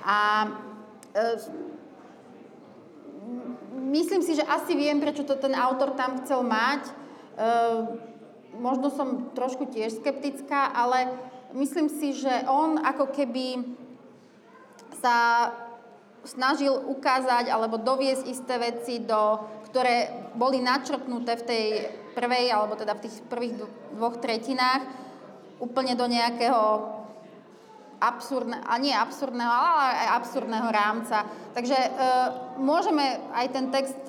[0.00, 1.36] A uh,
[3.92, 7.03] myslím si, že asi viem, prečo to ten autor tam chcel mať.
[7.34, 7.98] Uh,
[8.58, 11.10] možno som trošku tiež skeptická, ale
[11.54, 13.62] myslím si, že on ako keby
[15.02, 15.50] sa
[16.24, 21.64] snažil ukázať alebo doviesť isté veci, do, ktoré boli načrtnuté v tej
[22.16, 23.54] prvej, alebo teda v tých prvých
[23.92, 24.86] dvoch tretinách,
[25.60, 26.94] úplne do nejakého
[28.00, 31.18] absurdne, a nie absurdného, ale aj absurdného rámca.
[31.56, 31.90] Takže e,
[32.60, 34.00] môžeme aj ten text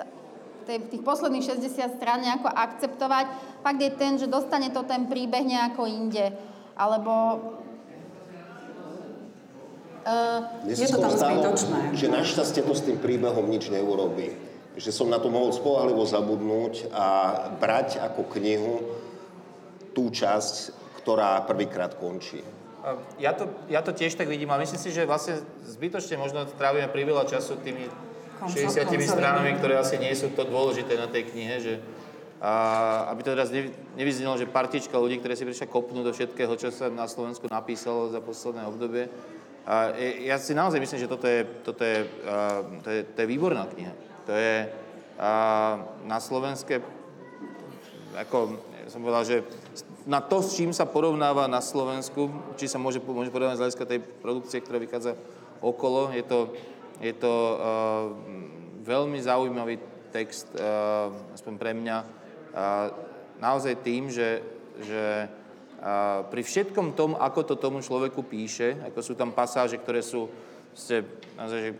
[0.66, 3.26] tej, tých posledných 60 strán nejako akceptovať.
[3.62, 6.34] Fakt je ten, že dostane to ten príbeh nejako inde.
[6.76, 7.12] Alebo
[10.06, 11.98] Uh, je to tam zbytočné.
[11.98, 14.38] Že našťastie to s tým príbehom nič neurobí.
[14.78, 17.06] Že som na to mohol spolahlivo zabudnúť a
[17.58, 18.86] brať ako knihu
[19.98, 20.70] tú časť,
[21.02, 22.38] ktorá prvýkrát končí.
[23.18, 26.86] Ja to, ja to tiež tak vidím a myslím si, že vlastne zbytočne možno trávime
[26.86, 27.90] priveľa času tými
[28.44, 31.74] 60 stranami, ktoré asi nie sú to dôležité na tej knihe, že
[32.36, 33.48] a aby to teraz
[33.96, 38.12] nevyznelo, že partička ľudí, ktorí si prišli kopnúť do všetkého, čo sa na Slovensku napísalo
[38.12, 39.08] za posledné obdobie,
[39.66, 39.90] a
[40.22, 42.06] ja si naozaj myslím, že toto je, toto je,
[42.86, 43.90] to je, to je výborná kniha.
[44.30, 44.70] To je
[46.06, 46.78] na slovenské,
[48.14, 49.36] ako som povedal, že
[50.06, 53.90] na to, s čím sa porovnáva na Slovensku, či sa môže, môže porovnať z hľadiska
[53.90, 55.18] tej produkcie, ktorá vychádza
[55.58, 56.54] okolo, je to,
[57.00, 57.56] je to uh,
[58.84, 59.78] veľmi zaujímavý
[60.14, 62.06] text, uh, aspoň pre mňa, uh,
[63.40, 64.40] naozaj tým, že,
[64.80, 65.28] že
[65.76, 70.24] a pri všetkom tom, ako to tomu človeku píše, ako sú tam pasáže, ktoré sú
[70.72, 71.04] ste,
[71.36, 71.76] naozaj,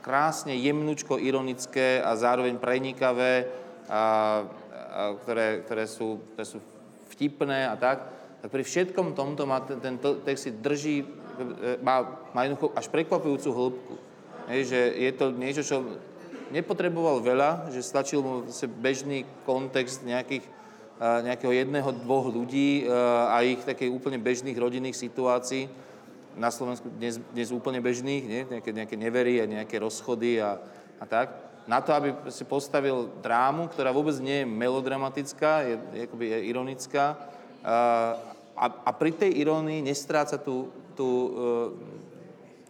[0.00, 3.52] krásne, jemnúčko, ironické a zároveň prenikavé,
[3.84, 4.02] a, a
[5.20, 6.58] ktoré, ktoré, sú, ktoré sú
[7.12, 7.98] vtipné a tak,
[8.40, 11.04] tak pri všetkom tomto má ten, ten text si drží,
[11.82, 13.94] má, má jednoducho až prekvapujúcu hĺbku.
[14.50, 15.76] Hej, že je to niečo, čo
[16.50, 18.42] nepotreboval veľa, že stačil mu
[18.82, 20.42] bežný kontext nejakých
[21.00, 25.64] nejakého jedného, dvoch ľudí a ich takej úplne bežných rodinných situácií,
[26.36, 28.42] na Slovensku dnes, dnes úplne bežných, nie?
[28.46, 30.60] Nejaké, nejaké nevery a nejaké rozchody a,
[31.00, 31.34] a tak,
[31.66, 37.18] na to, aby si postavil drámu, ktorá vôbec nie je melodramatická, je, je, je ironická
[37.64, 41.32] a, a pri tej irónii nestráca tú, tú,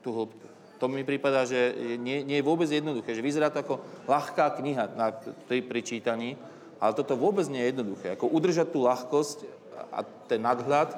[0.07, 0.47] tú hĺbku.
[0.79, 4.97] To mi prípada, že nie, nie je vôbec jednoduché, že vyzerá to ako ľahká kniha
[4.97, 5.13] na,
[5.51, 6.39] pri, pri čítaní,
[6.81, 8.17] ale toto vôbec nie je jednoduché.
[8.17, 9.45] Ako udržať tú ľahkosť
[9.93, 10.97] a ten nadhľad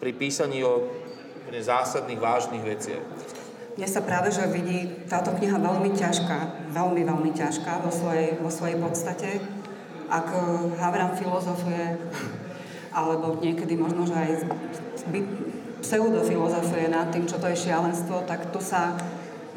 [0.00, 0.88] pri písaní o
[1.52, 3.04] zásadných, vážnych veciach.
[3.76, 8.50] Mne sa práve, že vidí táto kniha veľmi ťažká, veľmi, veľmi ťažká vo svojej, vo
[8.50, 9.38] svojej podstate.
[10.08, 10.40] Ak eh,
[10.80, 12.00] Havram filozofuje,
[12.98, 14.30] alebo niekedy možno, že aj
[15.80, 18.98] pseudofilozofuje nad tým, čo to je šialenstvo, tak tu sa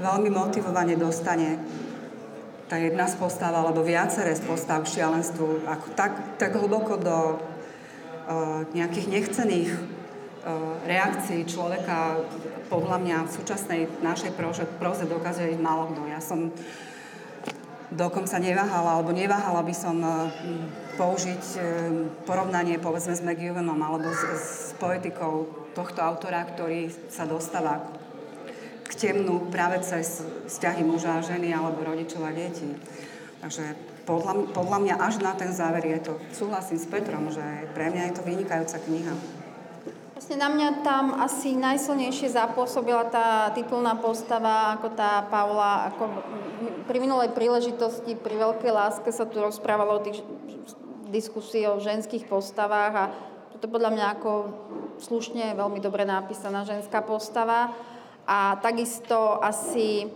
[0.02, 1.62] veľmi motivovane dostane
[2.72, 7.36] tá jedna z postav alebo viaceré z postav k šialenstvu ako tak, tak hlboko do
[7.36, 12.24] uh, nejakých nechcených uh, reakcií človeka
[12.72, 16.02] podľa mňa v súčasnej našej proze, proze dokazuje málo kto.
[16.08, 16.56] Ja som
[17.92, 20.32] dokonca neváhala, alebo neváhala by som uh,
[20.96, 21.62] použiť uh,
[22.24, 27.80] porovnanie povedzme s McEwanom alebo s, s poetikou tohto autora, ktorý sa dostáva
[28.92, 30.20] k temnú práve cez
[30.52, 32.76] vzťahy muža a ženy alebo rodičov a detí.
[33.39, 33.64] Takže
[34.04, 38.12] podľa, podľa mňa až na ten záver je to, súhlasím s Petrom, že pre mňa
[38.12, 39.16] je to vynikajúca kniha.
[40.12, 46.04] Vlastne na mňa tam asi najsilnejšie zapôsobila tá titulná postava, ako tá Paula, ako
[46.86, 50.22] pri minulej príležitosti, pri veľkej láske sa tu rozprávalo o tých
[51.12, 53.05] diskusii o ženských postavách a
[53.51, 54.32] toto podľa mňa ako
[54.97, 57.76] slušne, veľmi dobre napísaná ženská postava.
[58.26, 60.07] A takisto asi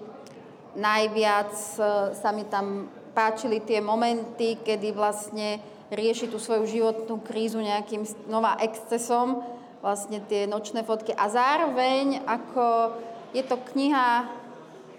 [0.74, 1.80] najviac e,
[2.16, 5.60] sa mi tam páčili tie momenty, kedy vlastne
[5.94, 9.46] rieši tú svoju životnú krízu nejakým znova excesom,
[9.86, 11.14] vlastne tie nočné fotky.
[11.14, 12.98] A zároveň, ako
[13.38, 14.26] je to kniha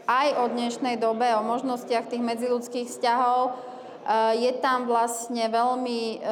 [0.06, 3.58] aj o dnešnej dobe, o možnostiach tých medziludských vzťahov,
[4.38, 6.28] je tam vlastne veľmi, e,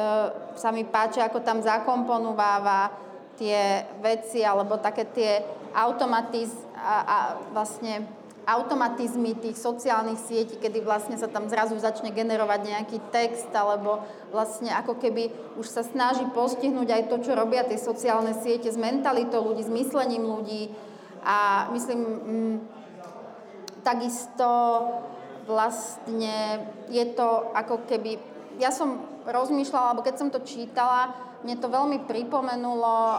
[0.55, 2.91] sa mi páči, ako tam zakomponováva
[3.35, 5.31] tie veci, alebo také tie
[5.75, 7.17] automatiz, a, a
[7.51, 8.07] vlastne
[8.45, 14.69] automatizmy tých sociálnych sietí, kedy vlastne sa tam zrazu začne generovať nejaký text, alebo vlastne
[14.71, 19.41] ako keby už sa snaží postihnúť aj to, čo robia tie sociálne siete s mentalitou
[19.41, 20.71] ľudí, s myslením ľudí.
[21.25, 22.55] A myslím, m, mm,
[23.81, 24.47] takisto
[25.45, 28.17] vlastne je to ako keby...
[28.57, 31.11] Ja som rozmýšľala, alebo keď som to čítala,
[31.45, 33.17] mne to veľmi pripomenulo uh,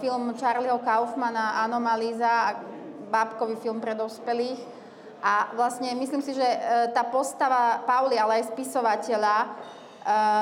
[0.00, 2.56] film Charlieho Kaufmana Anomalíza,
[3.12, 4.60] bábkový film pre dospelých.
[5.18, 9.36] A vlastne myslím si, že uh, tá postava Pauli, ale aj spisovateľa,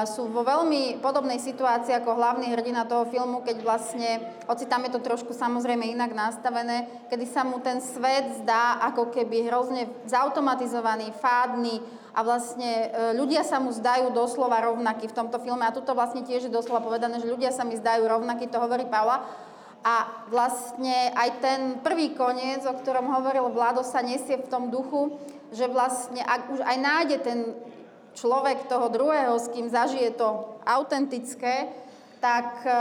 [0.06, 4.94] sú vo veľmi podobnej situácii ako hlavný hrdina toho filmu, keď vlastne, hoci tam je
[4.94, 11.10] to trošku samozrejme inak nastavené, kedy sa mu ten svet zdá ako keby hrozne zautomatizovaný,
[11.18, 11.82] fádny
[12.14, 16.22] a vlastne uh, ľudia sa mu zdajú doslova rovnakí v tomto filme a tuto vlastne
[16.22, 19.26] tiež je doslova povedané, že ľudia sa mi zdajú rovnakí, to hovorí Paula.
[19.86, 25.14] A vlastne aj ten prvý koniec, o ktorom hovoril Vlado, sa nesie v tom duchu,
[25.54, 27.38] že vlastne ak už aj nájde ten
[28.16, 31.68] človek toho druhého, s kým zažije to autentické,
[32.18, 32.72] tak e,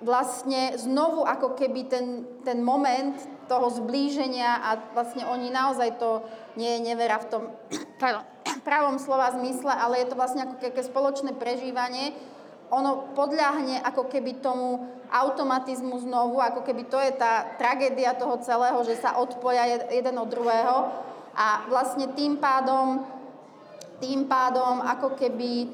[0.00, 3.14] vlastne znovu ako keby ten, ten moment
[3.46, 6.24] toho zblíženia a vlastne oni naozaj to
[6.56, 7.42] nie je nevera v tom
[8.68, 12.16] pravom slova zmysle, ale je to vlastne ako keby spoločné prežívanie.
[12.68, 18.76] Ono podľahne ako keby tomu automatizmu znovu, ako keby to je tá tragédia toho celého,
[18.84, 20.76] že sa odpoja jeden od druhého
[21.32, 23.08] a vlastne tým pádom
[23.98, 25.66] tým pádom ako keby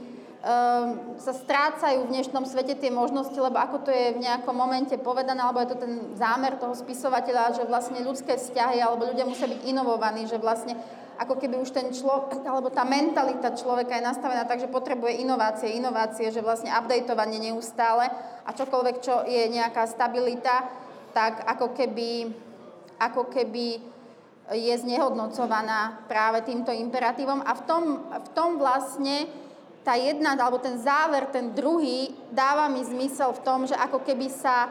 [0.45, 4.97] um, sa strácajú v dnešnom svete tie možnosti, lebo ako to je v nejakom momente
[5.01, 9.49] povedané, alebo je to ten zámer toho spisovateľa, že vlastne ľudské vzťahy alebo ľudia musia
[9.49, 10.77] byť inovovaní, že vlastne
[11.14, 15.79] ako keby už ten človek, alebo tá mentalita človeka je nastavená tak, že potrebuje inovácie,
[15.79, 18.11] inovácie, že vlastne updateovanie neustále
[18.43, 20.66] a čokoľvek, čo je nejaká stabilita,
[21.14, 22.35] tak ako keby,
[22.99, 23.93] ako keby
[24.53, 29.24] je znehodnocovaná práve týmto imperatívom a v tom, v tom vlastne
[29.84, 34.28] tá jedna, alebo ten záver, ten druhý, dáva mi zmysel v tom, že ako keby
[34.28, 34.68] sa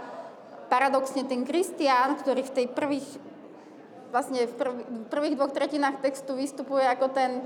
[0.70, 3.08] paradoxne ten Kristián, ktorý v tej prvých,
[4.10, 4.74] vlastne v, prv,
[5.10, 7.46] prvých dvoch tretinách textu vystupuje ako ten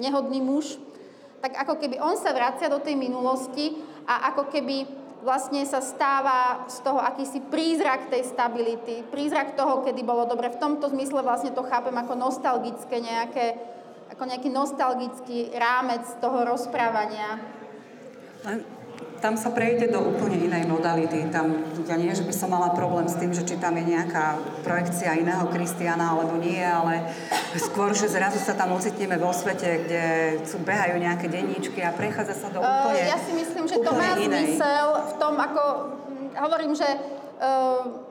[0.00, 0.80] nehodný muž,
[1.44, 3.76] tak ako keby on sa vracia do tej minulosti
[4.08, 10.04] a ako keby vlastne sa stáva z toho akýsi prízrak tej stability, prízrak toho, kedy
[10.04, 10.52] bolo dobre.
[10.52, 13.56] V tomto zmysle vlastne to chápem ako nostalgické nejaké,
[14.12, 17.40] ako nejaký nostalgický rámec toho rozprávania.
[19.24, 21.32] Tam sa prejde do úplne inej modality.
[21.32, 21.48] Tam,
[21.88, 25.16] ja nie, že by som mala problém s tým, že či tam je nejaká projekcia
[25.16, 27.08] iného Kristiana alebo nie, ale
[27.56, 30.04] skôr, že zrazu sa tam ocitneme vo svete, kde
[30.44, 33.90] sú, behajú nejaké denníčky a prechádza sa do úplne uh, Ja si myslím, že to
[33.96, 34.60] má inej.
[34.60, 35.62] zmysel v tom, ako
[36.44, 36.84] hovorím, že
[37.40, 38.03] uh,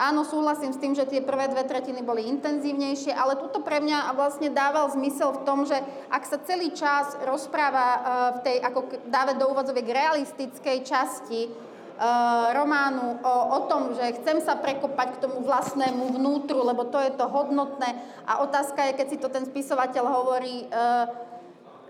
[0.00, 4.16] Áno, súhlasím s tým, že tie prvé dve tretiny boli intenzívnejšie, ale tuto pre mňa
[4.16, 5.76] vlastne dával zmysel v tom, že
[6.08, 8.00] ak sa celý čas rozpráva uh,
[8.40, 8.80] v tej, ako
[9.12, 15.22] dáve do úvodzoviek realistickej časti uh, románu o, o tom, že chcem sa prekopať k
[15.28, 17.92] tomu vlastnému vnútru, lebo to je to hodnotné.
[18.24, 21.12] A otázka je, keď si to ten spisovateľ hovorí, uh,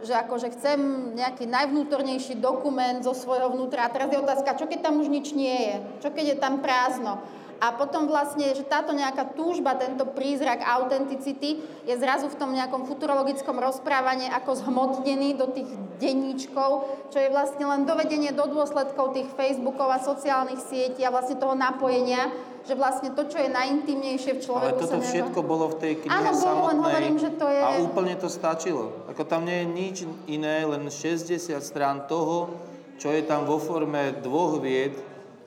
[0.02, 0.78] že akože chcem
[1.14, 3.86] nejaký najvnútornejší dokument zo svojho vnútra.
[3.86, 5.76] A teraz je otázka, čo keď tam už nič nie je?
[6.02, 7.22] Čo keď je tam prázdno?
[7.60, 12.88] A potom vlastne, že táto nejaká túžba, tento prízrak autenticity je zrazu v tom nejakom
[12.88, 15.68] futurologickom rozprávaní ako zhmotnený do tých
[16.00, 21.36] denníčkov, čo je vlastne len dovedenie do dôsledkov tých Facebookov a sociálnych sietí a vlastne
[21.36, 22.32] toho napojenia,
[22.64, 24.64] že vlastne to, čo je najintimnejšie v človeku...
[24.64, 27.60] Ale toto sa všetko bolo v tej knihe Áno, bolo, len hovorím, že to je...
[27.60, 29.04] A úplne to stačilo.
[29.12, 29.96] Ako tam nie je nič
[30.32, 31.28] iné, len 60
[31.60, 32.56] strán toho,
[32.96, 34.96] čo je tam vo forme dvoch vied,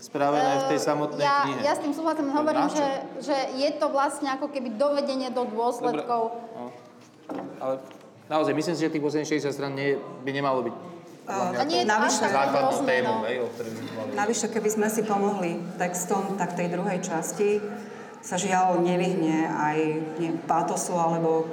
[0.03, 1.59] spravené v tej samotnej ja, knihe.
[1.63, 2.87] Ja s tým súhlasím, hovorím, že,
[3.23, 6.35] že je to vlastne ako keby dovedenie do dôsledkov.
[6.59, 6.67] No.
[7.63, 7.79] Ale
[8.27, 10.75] naozaj, myslím si, že tých 60 strán nie, by nemalo byť
[11.27, 13.45] a nie je navyše, základnou témou, no.
[14.11, 17.63] Navyše, keby sme si pomohli textom, tak tej druhej časti
[18.19, 19.77] sa žiaľ nevyhne aj
[20.19, 21.47] nie, pátosu alebo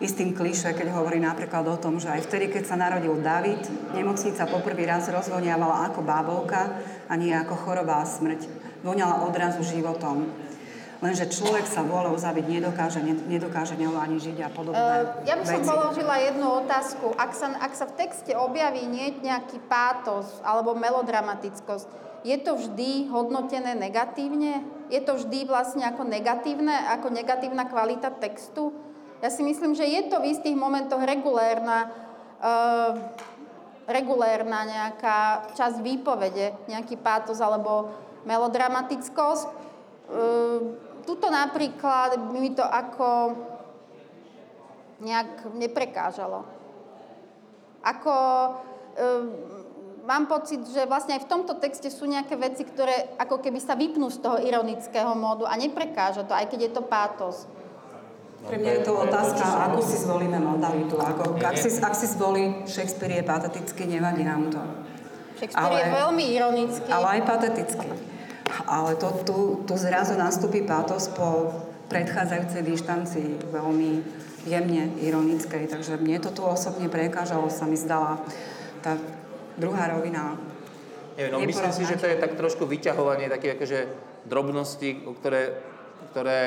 [0.00, 3.64] istým kliše, keď hovorí napríklad o tom, že aj vtedy, keď sa narodil David,
[3.96, 6.60] nemocnica poprvý raz rozvoniavala ako bábovka
[7.06, 8.46] a nie ako chorobá smrť.
[8.82, 10.26] Voňala odrazu životom.
[11.04, 15.44] Lenže človek sa vôľou zabiť nedokáže, nedokáže ňou ani žiť a podobné uh, Ja by
[15.44, 15.68] som veci.
[15.68, 17.12] položila jednu otázku.
[17.20, 21.88] Ak sa, ak sa v texte objaví nie nejaký pátos alebo melodramatickosť,
[22.24, 24.64] je to vždy hodnotené negatívne?
[24.88, 28.72] Je to vždy vlastne ako negatívne, ako negatívna kvalita textu?
[29.20, 31.92] Ja si myslím, že je to v istých momentoch regulérna,
[32.40, 32.96] uh,
[33.86, 37.94] regulérna nejaká časť výpovede, nejaký pátos alebo
[38.26, 39.46] melodramatickosť.
[40.06, 40.74] Uh,
[41.06, 43.34] tuto napríklad mi to ako
[45.02, 46.42] nejak neprekážalo.
[47.86, 48.14] Ako,
[48.98, 49.24] uh,
[50.02, 53.78] mám pocit, že vlastne aj v tomto texte sú nejaké veci, ktoré ako keby sa
[53.78, 57.46] vypnú z toho ironického módu a neprekáža to, aj keď je to pátos.
[58.46, 60.94] Pre mňa je to otázka, akú si zvolíme modalitu.
[61.00, 64.62] Ako, ak, si, ak si zvolí Shakespeare je patetický, nevadí nám to.
[65.40, 66.88] Shakespeare ale, je veľmi ironický.
[66.92, 67.88] Ale aj patetický.
[68.70, 71.50] Ale to, tu, tu zrazu nastúpi patos po
[71.90, 73.90] predchádzajúcej dištancii veľmi
[74.46, 75.66] jemne ironickej.
[75.66, 78.22] Takže mne to tu osobne prekážalo, sa mi zdala
[78.80, 78.94] tá
[79.58, 80.38] druhá rovina.
[81.18, 83.78] Nie, no, myslím si, že to je tak trošku vyťahovanie takých akože
[84.28, 85.58] drobností, ktoré,
[86.12, 86.38] ktoré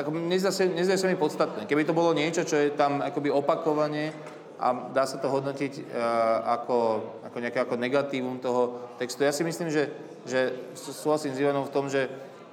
[0.00, 1.68] nezdajú sa mi podstatné.
[1.68, 4.08] Keby to bolo niečo, čo je tam akoby opakovanie
[4.56, 6.78] a dá sa to hodnotiť uh, ako,
[7.28, 9.26] ako nejaké ako negatívum toho textu.
[9.26, 9.90] Ja si myslím, že,
[10.24, 12.08] že súhlasím s Ivanom v tom, že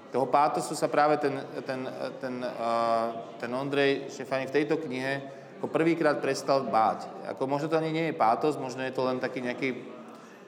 [0.09, 1.85] toho pátosu sa práve ten, ten,
[2.17, 7.05] ten, uh, ten Ondrej Štefani v tejto knihe ako prvýkrát prestal báť.
[7.35, 9.69] Ako možno to ani nie je pátos, možno je to len taký nejaký,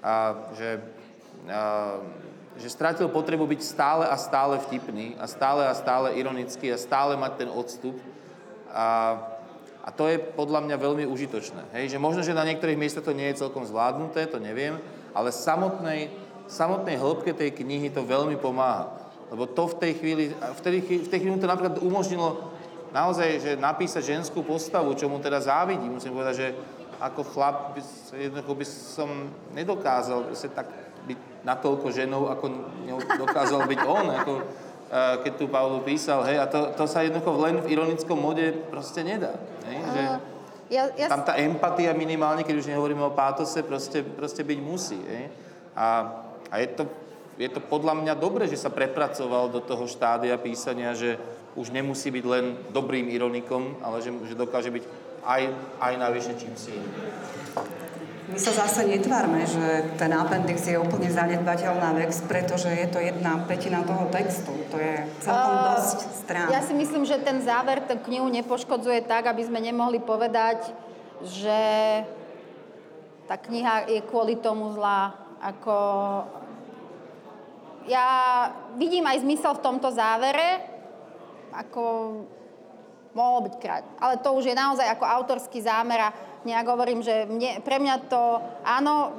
[0.02, 0.82] uh, že
[1.46, 2.00] uh,
[2.62, 7.18] že strátil potrebu byť stále a stále vtipný a stále a stále ironický a stále
[7.18, 7.98] mať ten odstup.
[8.72, 9.18] A,
[9.82, 11.74] a to je podľa mňa veľmi užitočné.
[11.76, 11.98] Hej?
[11.98, 14.78] Že možno, že na niektorých miestach to nie je celkom zvládnuté, to neviem,
[15.12, 16.14] ale samotnej,
[16.46, 18.94] samotnej hĺbke tej knihy to veľmi pomáha.
[19.34, 22.52] Lebo to v tej chvíli, v tej, v tej chvíli to napríklad umožnilo
[22.92, 25.96] naozaj, že napísať ženskú postavu, čo mu teda závidím.
[25.96, 26.48] Musím povedať, že
[27.02, 27.82] ako chlap by,
[28.14, 29.10] jednoducho by som
[29.58, 30.68] nedokázal tak
[31.42, 32.46] natoľko ženou, ako
[33.18, 34.46] dokázal byť on, ako uh,
[35.26, 39.02] keď tu Pavlu písal, hej, a to, to sa jednoducho len v ironickom mode proste
[39.02, 39.34] nedá,
[39.66, 40.02] hej, že
[40.72, 41.08] ja, ja...
[41.10, 45.34] tam tá empatia minimálne, keď už nehovoríme o pátose, proste, proste byť musí, hej,
[45.74, 45.88] a,
[46.54, 46.84] a je to
[47.42, 51.18] je to podľa mňa dobre, že sa prepracoval do toho štádia písania, že
[51.58, 54.84] už nemusí byť len dobrým ironikom, ale že, že dokáže byť
[55.26, 55.42] aj,
[55.82, 56.74] aj navyše čím si
[58.32, 63.44] my sa zase netvárme, že ten appendix je úplne zanedbateľná vec, pretože je to jedna
[63.44, 64.56] petina toho textu.
[64.72, 66.48] To je celkom uh, dosť strán.
[66.48, 70.72] Ja si myslím, že ten záver ten knihu nepoškodzuje tak, aby sme nemohli povedať,
[71.28, 71.60] že
[73.28, 75.12] tá kniha je kvôli tomu zlá.
[75.44, 75.76] Ako...
[77.92, 78.08] Ja
[78.80, 80.64] vidím aj zmysel v tomto závere,
[81.52, 81.84] ako
[83.14, 83.84] mohol byť krát.
[84.00, 86.16] Ale to už je naozaj ako autorský zámer a
[86.48, 88.22] nejak hovorím, že mne, pre mňa to
[88.66, 89.14] áno,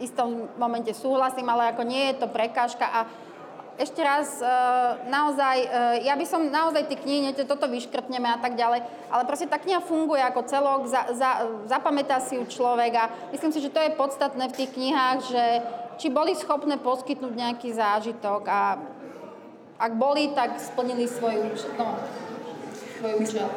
[0.00, 3.00] v istom momente súhlasím, ale ako nie je to prekážka a
[3.80, 4.48] ešte raz, e,
[5.08, 5.68] naozaj, e,
[6.04, 9.80] ja by som naozaj tie knihy, toto vyškrtneme a tak ďalej, ale proste tá kniha
[9.80, 13.96] funguje ako celok, za, za, zapamätá si ju človek a myslím si, že to je
[13.96, 15.44] podstatné v tých knihách, že
[15.96, 18.60] či boli schopné poskytnúť nejaký zážitok a
[19.80, 21.96] ak boli, tak splnili svoj, no,
[23.00, 23.48] svoj účel.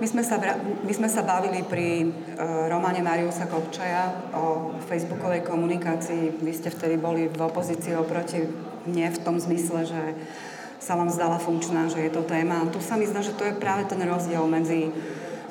[0.00, 0.36] My sme sa,
[0.84, 6.40] my sme sa bavili pri uh, románe Mariusa Kopčaja o facebookovej komunikácii.
[6.40, 8.44] Vy ste vtedy boli v opozícii oproti
[8.88, 10.02] mne v tom zmysle, že
[10.80, 12.64] sa vám zdala funkčná, že je to téma.
[12.64, 14.92] A tu sa mi zdá, že to je práve ten rozdiel medzi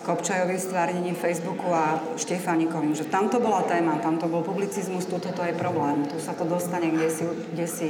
[0.05, 5.17] Kopčajovým stvárnením Facebooku a Štefanikovým, že tam to bola téma, tam to bol publicizmus, tu
[5.17, 6.05] toto je problém.
[6.05, 7.89] Tu sa to dostane kde si, kde si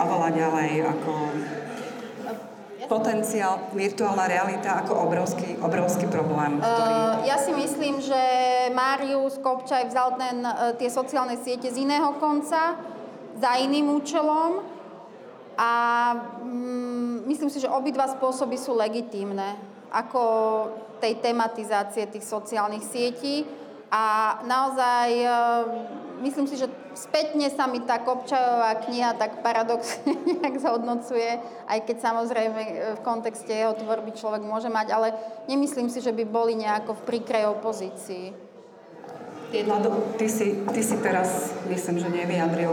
[0.00, 1.12] oveľa ďalej ako
[2.90, 6.58] potenciál, virtuálna realita ako obrovský, obrovský problém?
[6.58, 6.90] Ktorý...
[6.90, 8.22] Uh, ja si myslím, že
[8.74, 12.74] Marius Kopčaj vzal ten, uh, tie sociálne siete z iného konca,
[13.38, 14.66] za iným účelom
[15.54, 15.70] a
[16.42, 19.54] um, myslím si, že obidva spôsoby sú legitímne
[19.94, 20.22] ako
[20.98, 23.46] tej tematizácie tých sociálnych sietí
[23.86, 25.30] a naozaj uh,
[26.20, 31.96] myslím si, že spätne sa mi tá Kopčajová kniha tak paradoxne nejak zhodnocuje, aj keď
[32.00, 35.08] samozrejme e, v kontexte jeho tvorby človek môže mať, ale
[35.48, 38.50] nemyslím si, že by boli nejako v príkrej opozícii.
[39.50, 42.70] Vlado, ty si, ty si teraz, myslím, že nevyjadril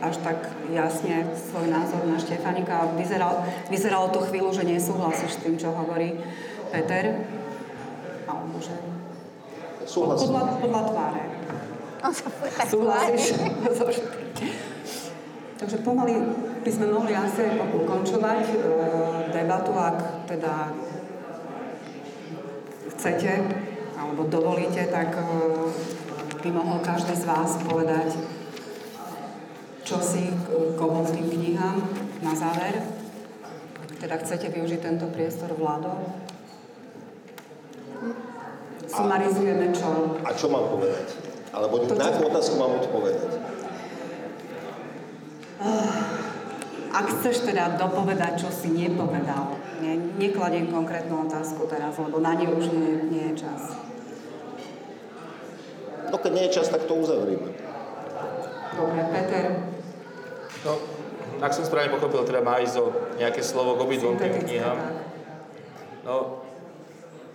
[0.00, 0.40] až tak
[0.72, 2.96] jasne svoj názor na Štefanika.
[2.96, 6.16] Vyzeral, vyzeralo to chvíľu, že nesúhlasíš s tým, čo hovorí
[6.72, 7.28] Peter.
[8.24, 8.72] Alebo že...
[9.84, 10.32] Súhlasím.
[10.32, 11.33] Podľa, podľa tváre.
[12.68, 13.38] Súhlasíš?
[15.60, 16.20] Takže pomaly
[16.60, 18.56] by sme mohli asi ukončovať e,
[19.32, 20.74] debatu, ak teda
[22.92, 23.32] chcete
[23.96, 25.24] alebo dovolíte, tak e,
[26.44, 28.12] by mohol každý z vás povedať
[29.84, 31.76] čo si k obozným knihám
[32.24, 32.80] na záver.
[34.00, 36.08] Teda chcete využiť tento priestor vládou?
[38.88, 40.20] Sumarizujeme čo?
[40.24, 41.23] A čo mám povedať?
[41.54, 43.30] Alebo to, na akú otázku mám odpovedať?
[45.62, 46.02] Uh,
[46.90, 52.50] ak chceš teda dopovedať, čo si nepovedal, ne, nekladiem konkrétnu otázku teraz, lebo na ne
[52.50, 53.78] už nie, nie je čas.
[56.10, 57.54] No keď nie je čas, tak to uzavrieme.
[58.74, 59.44] Dobre, Peter.
[60.66, 60.72] No,
[61.38, 62.86] ak som správne pochopil, teda má ísť o
[63.18, 64.78] nejaké slovo k obidvom tým knihám.
[66.02, 66.42] No,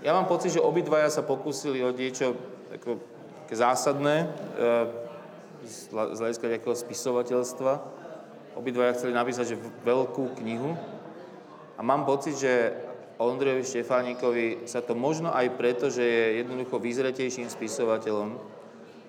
[0.04, 2.36] ja mám pocit, že obidvaja sa pokúsili o niečo
[2.72, 3.19] ako,
[3.56, 4.28] zásadné, e,
[5.66, 7.74] z hľadiska nejakého spisovateľstva.
[8.56, 10.74] Obidvaja chceli napísať že veľkú knihu.
[11.78, 12.76] A mám pocit, že
[13.20, 18.40] Ondrejovi Štefánikovi sa to možno aj preto, že je jednoducho vyzretejším spisovateľom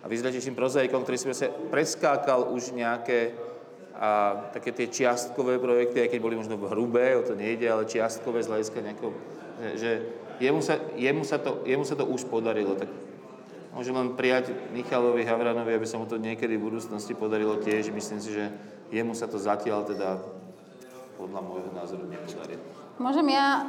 [0.02, 3.34] a vyzretejším prozaikom, ktorý si preskákal už nejaké
[4.00, 8.40] a také tie čiastkové projekty, aj keď boli možno hrubé, o to nejde, ale čiastkové
[8.40, 9.12] z hľadiska nejakého,
[9.76, 9.90] že
[10.40, 12.80] jemu sa, jemu sa, to, jemu sa to už podarilo.
[12.80, 12.88] Tak
[13.74, 17.94] môžem len prijať Michalovi Havranovi, aby sa mu to niekedy v budúcnosti podarilo tiež.
[17.94, 18.50] Myslím si, že
[18.90, 20.18] jemu sa to zatiaľ teda
[21.20, 22.56] podľa môjho názoru nepodarí.
[23.00, 23.64] Môžem ja, e,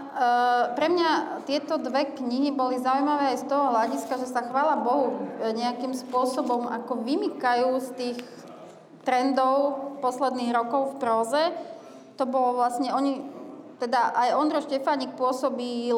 [0.75, 5.15] pre mňa tieto dve knihy boli zaujímavé aj z toho hľadiska, že sa chvála Bohu
[5.39, 8.19] e, nejakým spôsobom ako vymykajú z tých
[9.07, 11.43] trendov posledných rokov v próze.
[12.19, 13.23] To bolo vlastne, oni,
[13.79, 15.95] teda aj Ondro Štefánik pôsobil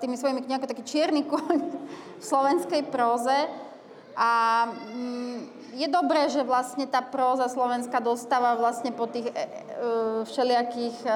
[0.00, 1.56] tými svojimi knihami taký čierny koň
[2.18, 3.46] v slovenskej próze.
[4.18, 4.30] A
[4.66, 9.46] mm, je dobré, že vlastne tá próza slovenská dostáva vlastne po tých e, e,
[10.26, 11.10] všelijakých e,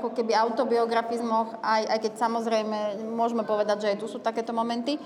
[0.00, 2.78] ako keby autobiografizmoch, aj, aj keď samozrejme
[3.12, 4.96] môžeme povedať, že aj tu sú takéto momenty,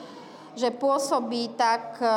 [0.55, 2.15] že pôsobí tak, e,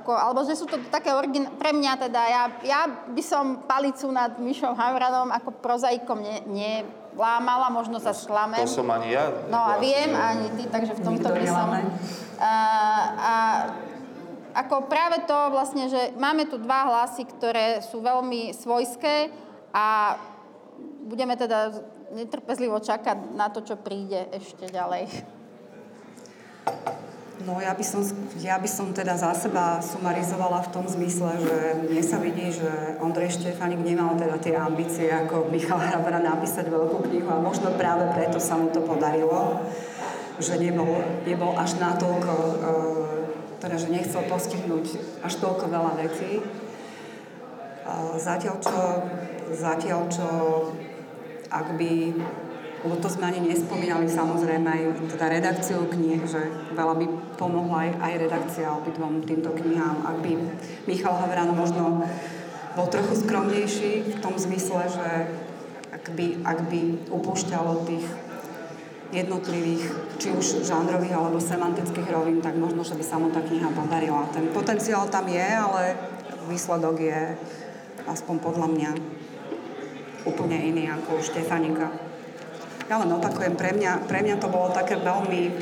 [0.00, 1.44] ako, alebo že sú to také origin...
[1.60, 7.70] Pre mňa teda, ja, ja by som palicu nad Mišom Havranom ako prozaikom ne, nelámala,
[7.70, 8.58] možno sa sklamem.
[8.66, 9.30] To som ani ja.
[9.46, 11.68] No a viem, ani ty, takže v tomto by som...
[12.42, 12.52] A,
[13.14, 13.34] a
[14.54, 19.30] ako práve to vlastne, že máme tu dva hlasy, ktoré sú veľmi svojské
[19.74, 20.18] a
[21.06, 21.74] budeme teda
[22.14, 25.10] netrpezlivo čakať na to, čo príde ešte ďalej.
[27.42, 28.06] No ja by, som,
[28.38, 31.56] ja by som teda za seba sumarizovala v tom zmysle, že
[31.90, 37.10] mne sa vidí, že Ondrej Štefanik nemal teda tie ambície ako Michal Hrabara napísať veľkú
[37.10, 39.66] knihu a možno práve preto sa mu to podarilo,
[40.38, 42.54] že nebol, nebol až natoľko, e,
[43.58, 44.86] teda že nechcel postihnúť
[45.26, 46.38] až toľko veľa vecí.
[48.14, 48.78] Zatiaľ čo,
[49.52, 50.28] zatiaľ čo
[51.50, 51.92] ak by
[52.84, 54.82] lebo to sme ani nespomínali samozrejme aj
[55.16, 57.06] teda redakciu kníh, že veľa by
[57.40, 60.04] pomohla aj, aj redakcia obidvom týmto knihám.
[60.04, 60.36] Ak by
[60.84, 62.04] Michal Havran možno
[62.76, 65.08] bol trochu skromnejší v tom zmysle, že
[65.96, 68.04] ak by, ak by upúšťal od tých
[69.14, 69.84] jednotlivých,
[70.20, 74.28] či už žánrových alebo semantických rovín, tak možno, že by sa mu tá kniha podarila.
[74.34, 75.96] Ten potenciál tam je, ale
[76.52, 77.20] výsledok je
[78.04, 78.90] aspoň podľa mňa
[80.28, 82.03] úplne iný ako u Štefanika.
[82.84, 85.56] Ja len opakujem, pre mňa, pre mňa to bolo také veľmi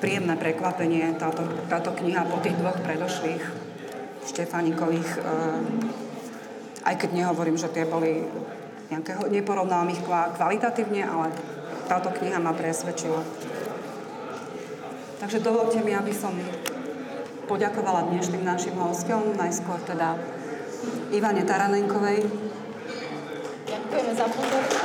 [0.00, 3.44] príjemné prekvapenie, táto, táto kniha po tých dvoch predošlých
[4.28, 8.24] Štefanikových, eh, aj keď nehovorím, že tie boli
[8.92, 10.02] nejaké, neporovnávam ich
[10.36, 11.32] kvalitatívne, ale
[11.88, 13.24] táto kniha ma presvedčila.
[15.20, 16.32] Takže dovolte mi, aby som
[17.48, 20.16] poďakovala dnešným našim hostom, najskôr teda
[21.12, 22.49] Ivane Taranenkovej,
[23.90, 24.78] Ďakujeme za pozornosť.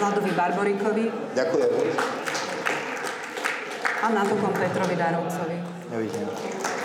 [0.00, 1.04] Vladovi Barborikovi.
[1.36, 1.70] Ďakujem.
[4.00, 5.56] A napokon Petrovi Darovcovi.
[5.92, 6.79] Dovidenia.